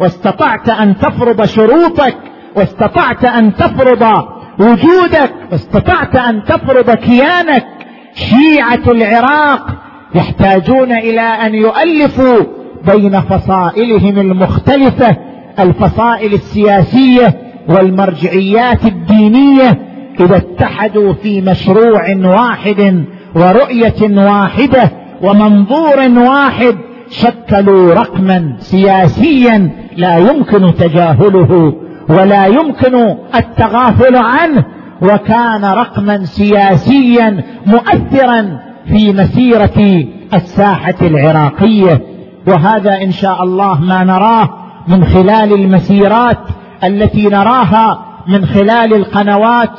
واستطعت 0.01 0.69
أن 0.69 0.99
تفرض 0.99 1.45
شروطك 1.45 2.17
واستطعت 2.55 3.25
أن 3.25 3.55
تفرض 3.55 4.29
وجودك 4.59 5.35
واستطعت 5.53 6.17
أن 6.17 6.45
تفرض 6.45 6.91
كيانك. 6.91 7.67
شيعة 8.15 8.91
العراق 8.91 9.67
يحتاجون 10.15 10.93
إلى 10.93 11.21
أن 11.21 11.55
يؤلفوا 11.55 12.58
بين 12.93 13.21
فصائلهم 13.21 14.19
المختلفة 14.19 15.17
الفصائل 15.59 16.33
السياسية 16.33 17.35
والمرجعيات 17.69 18.85
الدينية 18.85 19.79
إذا 20.21 20.37
اتحدوا 20.37 21.13
في 21.13 21.41
مشروع 21.41 22.17
واحد 22.17 23.05
ورؤية 23.35 24.25
واحدة 24.27 24.91
ومنظور 25.23 25.99
واحد 26.17 26.77
شكلوا 27.11 27.95
رقما 27.95 28.57
سياسيا 28.59 29.71
لا 29.97 30.17
يمكن 30.17 30.75
تجاهله 30.75 31.75
ولا 32.09 32.47
يمكن 32.47 33.15
التغافل 33.35 34.17
عنه 34.17 34.65
وكان 35.03 35.65
رقما 35.65 36.25
سياسيا 36.25 37.45
مؤثرا 37.67 38.59
في 38.87 39.13
مسيرة 39.13 40.05
الساحة 40.35 40.95
العراقية. 41.03 42.03
وهذا 42.49 43.03
إن 43.03 43.13
شاء 43.13 43.43
الله 43.43 43.81
ما 43.81 44.05
نراه 44.05 44.49
من 44.89 45.05
خلال 45.05 45.53
المسيرات 45.53 46.39
التي 46.85 47.29
نراها 47.29 47.99
من 48.29 48.47
خلال 48.47 48.95
القنوات 48.95 49.71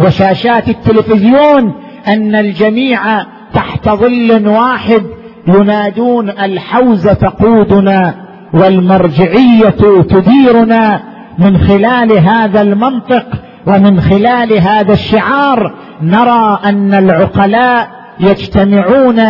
وشاشات 0.00 0.68
التلفزيون 0.68 1.72
أن 2.08 2.34
الجميع 2.34 3.22
تحت 3.54 3.88
ظل 3.88 4.48
واحد 4.48 5.02
ينادون 5.48 6.30
الحوزه 6.30 7.12
تقودنا 7.12 8.14
والمرجعية 8.54 10.02
تديرنا 10.08 11.02
من 11.38 11.58
خلال 11.58 12.18
هذا 12.18 12.60
المنطق 12.60 13.26
ومن 13.66 14.00
خلال 14.00 14.58
هذا 14.58 14.92
الشعار 14.92 15.74
نرى 16.02 16.60
أن 16.64 16.94
العقلاء 16.94 17.88
يجتمعون 18.20 19.20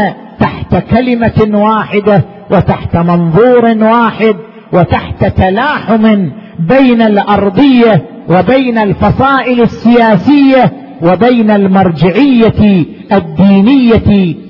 تحت 0.41 0.77
كلمة 0.91 1.59
واحدة 1.59 2.25
وتحت 2.51 2.97
منظور 2.97 3.65
واحد 3.65 4.37
وتحت 4.73 5.25
تلاحم 5.25 6.31
بين 6.59 7.03
الأرضية 7.03 8.07
وبين 8.29 8.79
الفصائل 8.79 9.61
السياسية 9.61 10.73
وبين 11.03 11.51
المرجعية 11.51 12.87
الدينية 13.13 13.99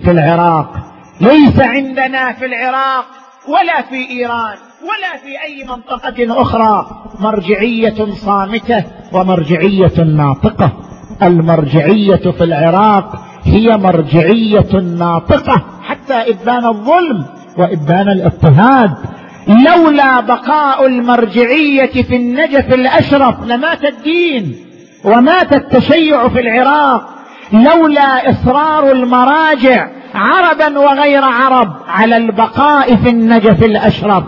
في 0.05 0.11
العراق. 0.11 0.77
ليس 1.21 1.61
عندنا 1.61 2.33
في 2.33 2.47
العراق 2.47 3.05
ولا 3.49 3.83
في 3.91 4.11
إيران 4.11 4.57
ولا 4.83 5.19
في 5.23 5.43
أي 5.45 5.65
منطقة 5.69 6.43
أخرى 6.43 6.87
مرجعية 7.21 8.13
صامتة 8.13 8.85
ومرجعية 9.13 10.05
ناطقة. 10.05 10.73
المرجعية 11.23 12.31
في 12.31 12.45
العراق 12.45 13.17
هي 13.45 13.77
مرجعية 13.77 14.81
ناطقة 14.99 15.63
حتى 15.83 16.15
ابان 16.15 16.65
الظلم 16.65 17.25
وإبان 17.59 18.09
الاضطهاد. 18.09 18.95
لولا 19.49 20.21
بقاء 20.21 20.87
المرجعية 20.87 22.03
في 22.03 22.17
النجف 22.17 22.75
الأشرف 22.75 23.35
لمات 23.47 23.85
الدين 23.85 24.57
ومات 25.05 25.53
التشيع 25.53 26.29
في 26.29 26.41
العراق. 26.41 27.09
لولا 27.53 28.31
إصرار 28.31 28.93
المراجع 28.93 29.89
عربا 30.15 30.79
وغير 30.79 31.25
عرب 31.25 31.73
على 31.89 32.17
البقاء 32.17 32.97
في 32.97 33.09
النجف 33.09 33.63
الأشرف. 33.65 34.25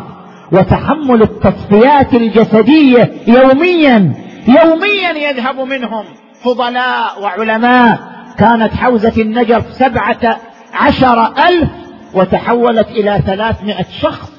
وتحمل 0.52 1.22
التصفيات 1.22 2.14
الجسدية 2.14 3.12
يوميا 3.26 4.12
يوميا 4.48 5.30
يذهب 5.30 5.60
منهم 5.60 6.04
فضلاء 6.44 7.22
وعلماء. 7.22 7.98
كانت 8.38 8.74
حوزة 8.74 9.22
النجف 9.22 9.72
سبعة 9.72 10.36
عشر 10.74 11.26
ألف 11.26 11.68
وتحولت 12.14 12.88
إلى 12.88 13.22
ثلاثمائة 13.26 13.86
شخص. 14.00 14.32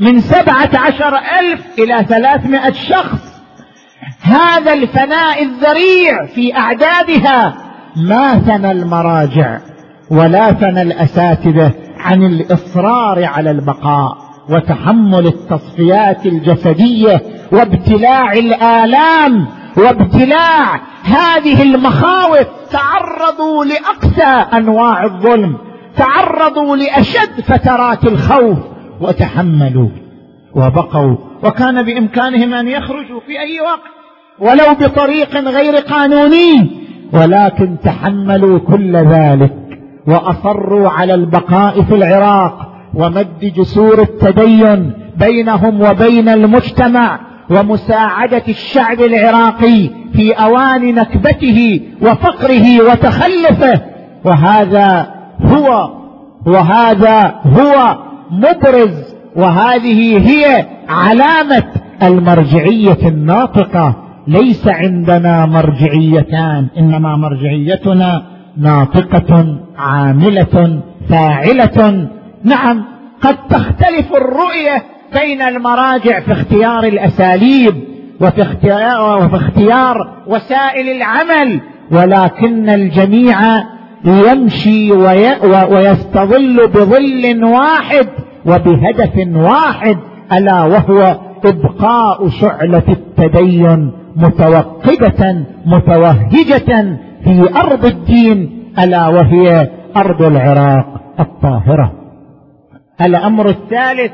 من 0.00 0.20
سبعة 0.20 0.70
عشر 0.74 1.16
ألف 1.16 1.60
إلى 1.78 2.04
ثلاثمائة 2.08 2.72
شخص. 2.72 3.36
هذا 4.22 4.72
الفناء 4.72 5.42
الذريع 5.42 6.26
في 6.34 6.56
أعدادها 6.56 7.54
ما 7.96 8.38
ثنى 8.38 8.72
المراجع 8.72 9.58
ولا 10.10 10.52
ثنى 10.52 10.82
الأساتذة 10.82 11.72
عن 11.98 12.22
الإصرار 12.22 13.24
على 13.24 13.50
البقاء 13.50 14.16
وتحمل 14.50 15.26
التصفيات 15.26 16.26
الجسدية 16.26 17.22
وابتلاع 17.52 18.32
الآلام 18.32 19.46
وابتلاع 19.76 20.80
هذه 21.02 21.62
المخاوف. 21.62 22.46
تعرضوا 22.70 23.64
لأقسى 23.64 24.56
أنواع 24.56 25.04
الظلم. 25.04 25.58
تعرضوا 25.96 26.76
لأشد 26.76 27.40
فترات 27.44 28.04
الخوف 28.04 28.58
وتحملوا 29.00 29.88
وبقوا 30.54 31.16
وكان 31.44 31.82
بإمكانهم 31.82 32.54
أن 32.54 32.68
يخرجوا 32.68 33.20
في 33.26 33.40
أي 33.40 33.60
وقت 33.60 33.96
ولو 34.38 34.74
بطريق 34.80 35.36
غير 35.36 35.76
قانوني 35.76 36.70
ولكن 37.12 37.76
تحملوا 37.84 38.58
كل 38.58 38.96
ذلك 38.96 39.52
وأصروا 40.06 40.88
على 40.88 41.14
البقاء 41.14 41.82
في 41.82 41.94
العراق 41.94 42.72
ومد 42.94 43.52
جسور 43.56 44.02
التدين 44.02 44.92
بينهم 45.16 45.80
وبين 45.80 46.28
المجتمع 46.28 47.20
ومساعدة 47.50 48.42
الشعب 48.48 49.00
العراقي 49.00 49.90
في 50.12 50.32
أوان 50.32 50.94
نكبته 50.94 51.80
وفقره 52.02 52.90
وتخلفه 52.90 53.80
وهذا 54.24 55.15
هو 55.42 55.90
وهذا 56.46 57.34
هو 57.44 57.96
مبرز 58.30 59.14
وهذه 59.36 60.28
هي 60.28 60.66
علامة 60.88 61.64
المرجعية 62.02 63.08
الناطقة. 63.08 63.94
ليس 64.28 64.68
عندنا 64.68 65.46
مرجعيتان 65.46 66.66
إنما 66.78 67.16
مرجعيتنا 67.16 68.22
ناطقة 68.56 69.58
عاملة 69.78 70.82
فاعلة. 71.08 72.08
نعم 72.44 72.84
قد 73.20 73.36
تختلف 73.48 74.12
الرؤية 74.16 74.82
بين 75.14 75.42
المراجع 75.42 76.20
في 76.20 76.32
اختيار 76.32 76.84
الأساليب 76.84 77.74
وفي 78.20 78.42
اختيار, 78.42 79.24
وفي 79.24 79.36
اختيار 79.36 80.08
وسائل 80.26 80.96
العمل 80.96 81.60
ولكن 81.90 82.68
الجميع 82.68 83.38
يمشي 84.06 84.92
وي 84.92 85.46
ويستظل 85.74 86.68
بظل 86.68 87.44
واحد 87.44 88.08
وبهدف 88.46 89.36
واحد 89.36 89.98
ألا 90.32 90.64
وهو 90.64 91.16
إبقاء 91.44 92.28
شعلة 92.28 92.82
التدين 92.88 93.92
متوقدة 94.16 95.46
متوهجة 95.66 96.98
في 97.24 97.48
أرض 97.56 97.84
الدين 97.84 98.62
ألا 98.78 99.08
وهي 99.08 99.70
أرض 99.96 100.22
العراق 100.22 100.86
الطاهرة. 101.20 101.92
الأمر 103.00 103.48
الثالث 103.48 104.12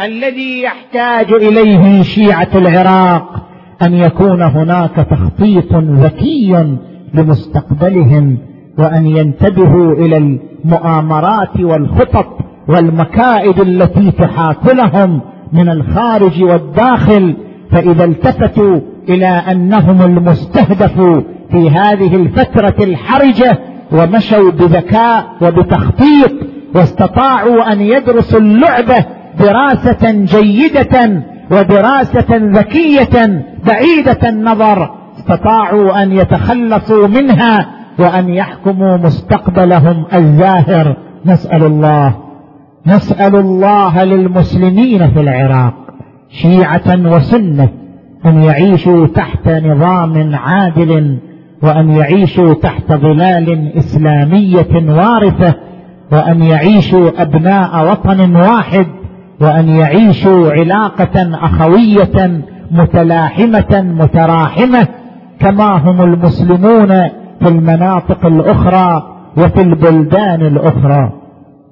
الذي 0.00 0.62
يحتاج 0.62 1.32
إليه 1.32 2.02
شيعة 2.02 2.48
العراق 2.54 3.46
أن 3.82 3.94
يكون 3.94 4.42
هناك 4.42 5.06
تخطيط 5.10 5.74
ذكي 5.74 6.76
لمستقبلهم 7.14 8.38
وأن 8.78 9.06
ينتبهوا 9.06 9.92
إلى 9.92 10.16
المؤامرات 10.64 11.60
والخطط 11.60 12.26
والمكائد 12.68 13.60
التي 13.60 14.10
تحاك 14.10 14.74
لهم 14.74 15.20
من 15.52 15.68
الخارج 15.68 16.42
والداخل 16.42 17.36
فإذا 17.72 18.04
التفتوا 18.04 18.80
إلى 19.08 19.26
أنهم 19.26 20.02
المستهدف 20.02 21.00
في 21.50 21.70
هذه 21.70 22.16
الفترة 22.16 22.84
الحرجة 22.84 23.58
ومشوا 23.92 24.50
بذكاء 24.50 25.24
وبتخطيط 25.42 26.32
واستطاعوا 26.74 27.72
أن 27.72 27.80
يدرسوا 27.80 28.40
اللعبة 28.40 29.04
دراسة 29.40 30.10
جيدة 30.10 31.22
ودراسة 31.50 32.26
ذكية 32.30 33.44
بعيدة 33.66 34.28
النظر 34.28 34.90
استطاعوا 35.18 36.02
أن 36.02 36.12
يتخلصوا 36.12 37.06
منها 37.06 37.79
وأن 38.00 38.28
يحكموا 38.28 38.96
مستقبلهم 38.96 40.04
الزاهر 40.14 40.96
نسأل 41.26 41.64
الله 41.64 42.14
نسأل 42.86 43.36
الله 43.36 44.04
للمسلمين 44.04 45.10
في 45.10 45.20
العراق 45.20 45.74
شيعة 46.30 47.14
وسنة 47.14 47.68
أن 48.26 48.42
يعيشوا 48.42 49.06
تحت 49.06 49.48
نظام 49.48 50.34
عادل 50.34 51.18
وأن 51.62 51.90
يعيشوا 51.90 52.54
تحت 52.54 52.92
ظلال 52.92 53.72
إسلامية 53.76 54.92
وارثة 54.96 55.54
وأن 56.12 56.42
يعيشوا 56.42 57.22
أبناء 57.22 57.90
وطن 57.90 58.36
واحد 58.36 58.86
وأن 59.40 59.68
يعيشوا 59.68 60.52
علاقة 60.52 61.44
أخوية 61.44 62.42
متلاحمة 62.70 63.82
متراحمة 63.98 64.88
كما 65.40 65.64
هم 65.64 66.02
المسلمون 66.02 67.08
في 67.40 67.48
المناطق 67.48 68.26
الأخرى 68.26 69.02
وفي 69.36 69.60
البلدان 69.60 70.42
الأخرى. 70.42 71.12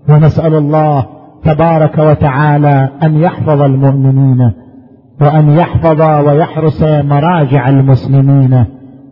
ونسأل 0.09 0.55
الله 0.55 1.07
تبارك 1.45 1.99
وتعالى 1.99 2.89
أن 3.03 3.15
يحفظ 3.15 3.63
المؤمنين 3.63 4.53
وأن 5.21 5.51
يحفظ 5.51 6.01
ويحرس 6.01 6.83
مراجع 6.83 7.69
المسلمين 7.69 8.65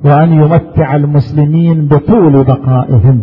وأن 0.05 0.33
يمتع 0.33 0.97
المسلمين 0.97 1.89
بطول 1.89 2.45
بقائهم. 2.45 3.23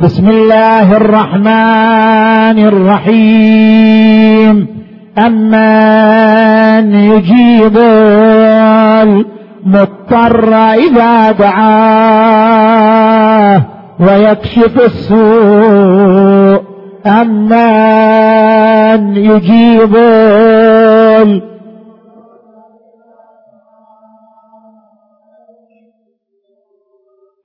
بسم 0.00 0.28
الله 0.28 0.96
الرحمن 0.96 2.58
الرحيم. 2.68 4.66
أمن 5.26 6.94
يجيب 6.94 7.78
المضطر 9.66 10.54
إذا 10.54 11.32
دعاه 11.32 12.82
ويكشف 14.00 14.80
السوء 14.84 16.62
أمن 17.06 17.56
يجيب 19.16 19.96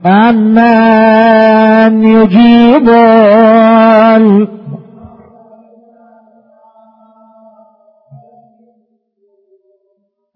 أمن 0.05 2.03
يجيب 2.03 2.89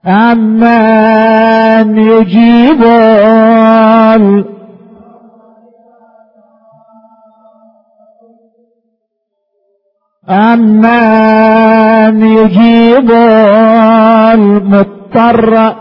أمن 0.08 1.61
يجيب 1.98 2.84
أمن 10.30 12.22
يجيب 12.22 13.12
المضطر. 14.34 15.76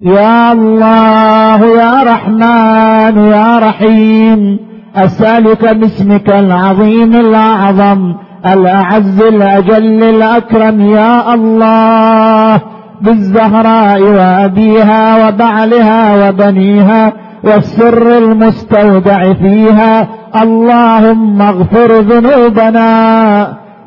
يا 0.00 0.52
الله 0.52 1.66
يا 1.66 2.02
رحمن 2.02 3.18
يا 3.18 3.58
رحيم 3.58 4.58
أسألك 4.96 5.64
باسمك 5.64 6.28
العظيم 6.30 7.16
الأعظم 7.16 8.14
الأعز 8.46 9.22
الأجل 9.22 10.02
الأكرم 10.02 10.80
يا 10.80 11.34
الله 11.34 12.60
بالزهراء 13.00 14.02
وأبيها 14.02 15.28
وبعلها 15.28 16.28
وبنيها 16.28 17.12
والسر 17.44 18.18
المستودع 18.18 19.32
فيها 19.32 20.08
اللهم 20.42 21.42
اغفر 21.42 22.00
ذنوبنا 22.00 22.88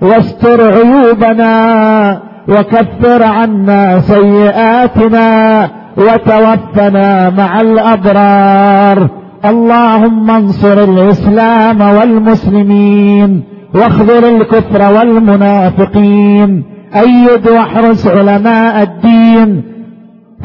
واستر 0.01 0.71
عيوبنا 0.73 2.19
وكفر 2.47 3.23
عنا 3.23 3.99
سيئاتنا 3.99 5.69
وتوفنا 5.97 7.29
مع 7.29 7.61
الأبرار 7.61 9.07
اللهم 9.45 10.31
انصر 10.31 10.83
الإسلام 10.83 11.81
والمسلمين 11.81 13.43
واخذل 13.75 14.25
الكفر 14.25 14.93
والمنافقين. 14.93 16.63
أيد 16.95 17.47
واحرس 17.47 18.07
علماء 18.07 18.83
الدين 18.83 19.63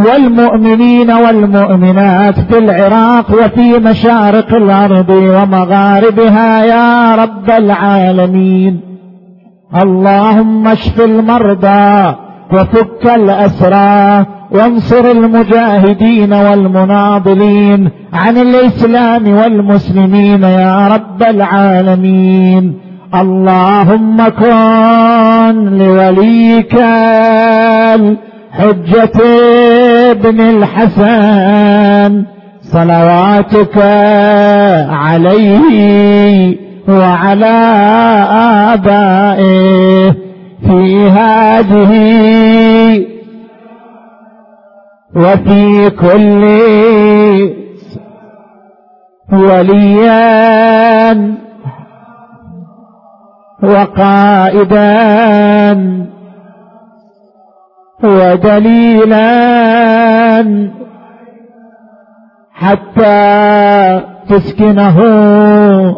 والمؤمنين 0.07 1.11
والمؤمنات 1.11 2.41
في 2.41 2.59
العراق 2.59 3.31
وفي 3.31 3.79
مشارق 3.79 4.55
الأرض 4.55 5.11
ومغاربها 5.11 6.65
يا 6.65 7.15
رب 7.15 7.51
العالمين. 7.51 8.81
اللهم 9.83 10.69
اشف 10.69 11.01
المرضى 11.01 12.15
وفك 12.53 13.15
الأسرى 13.15 14.27
وانصر 14.53 15.11
المجاهدين 15.11 16.33
والمناضلين 16.33 17.91
عن 18.13 18.37
الإسلام 18.37 19.29
والمسلمين 19.29 20.43
يا 20.43 20.89
رب 20.89 21.23
العالمين. 21.23 22.86
اللهم 23.15 24.29
كن 24.29 25.79
لوليك 25.79 26.75
الحجة 27.95 29.21
ابن 30.11 30.41
الحسن 30.41 32.25
صلواتك 32.63 33.77
عليه 34.91 36.57
وعلى 36.89 37.57
آبائه 38.75 40.13
في 40.67 41.09
هذه 41.09 41.93
وفي 45.17 45.91
كل 45.91 46.43
وليا. 49.33 51.37
وقائدا 53.63 54.87
ودليلا 58.05 59.27
حتى 62.55 64.01
تسكنه 64.29 64.99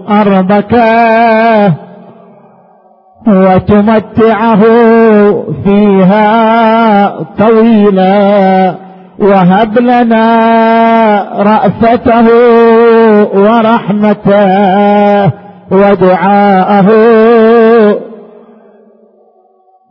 أرضك 0.09 0.75
وتمتعه 3.27 4.63
فيها 5.65 7.09
طويلا. 7.39 8.75
وهب 9.19 9.79
لنا 9.79 10.27
رأفته 11.39 12.27
ورحمته 13.35 14.47
ودعاءه 15.71 16.89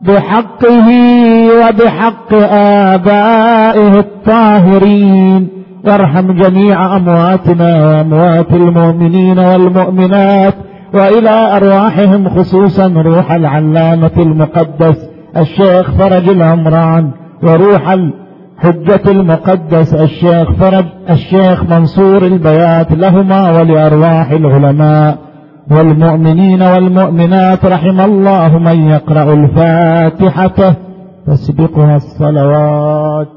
بحقه 0.02 0.88
وبحق 1.60 2.34
آبائه 2.94 4.00
الطاهرين. 4.00 5.48
وارحم 5.86 6.32
جميع 6.32 6.96
أمواتنا 6.96 7.86
وأموات 7.86 8.54
المؤمنين 8.54 9.40
والمؤمنات 9.40 10.54
وإلى 10.94 11.30
أرواحهم 11.30 12.30
خصوصا 12.30 12.88
روح 12.88 13.32
العلامة 13.32 14.12
المقدس 14.18 15.10
الشيخ 15.38 15.92
فرج 15.92 16.30
العمران 16.30 17.12
وروح 17.44 17.90
الحجة 17.90 19.12
المقدس 19.12 19.94
الشيخ 19.94 20.52
فرج 20.52 20.86
الشيخ 21.10 21.64
منصور 21.64 22.26
البيات 22.26 22.92
لهما 22.92 23.60
ولأرواح 23.60 24.32
العلماء. 24.32 25.18
والمؤمنين 25.72 26.62
والمؤمنات 26.62 27.66
رحم 27.66 28.00
الله 28.02 28.58
من 28.58 28.90
يقرأ 28.90 29.34
الفاتحة 29.34 30.76
تسبقها 31.28 31.96
الصلوات. 31.96 33.37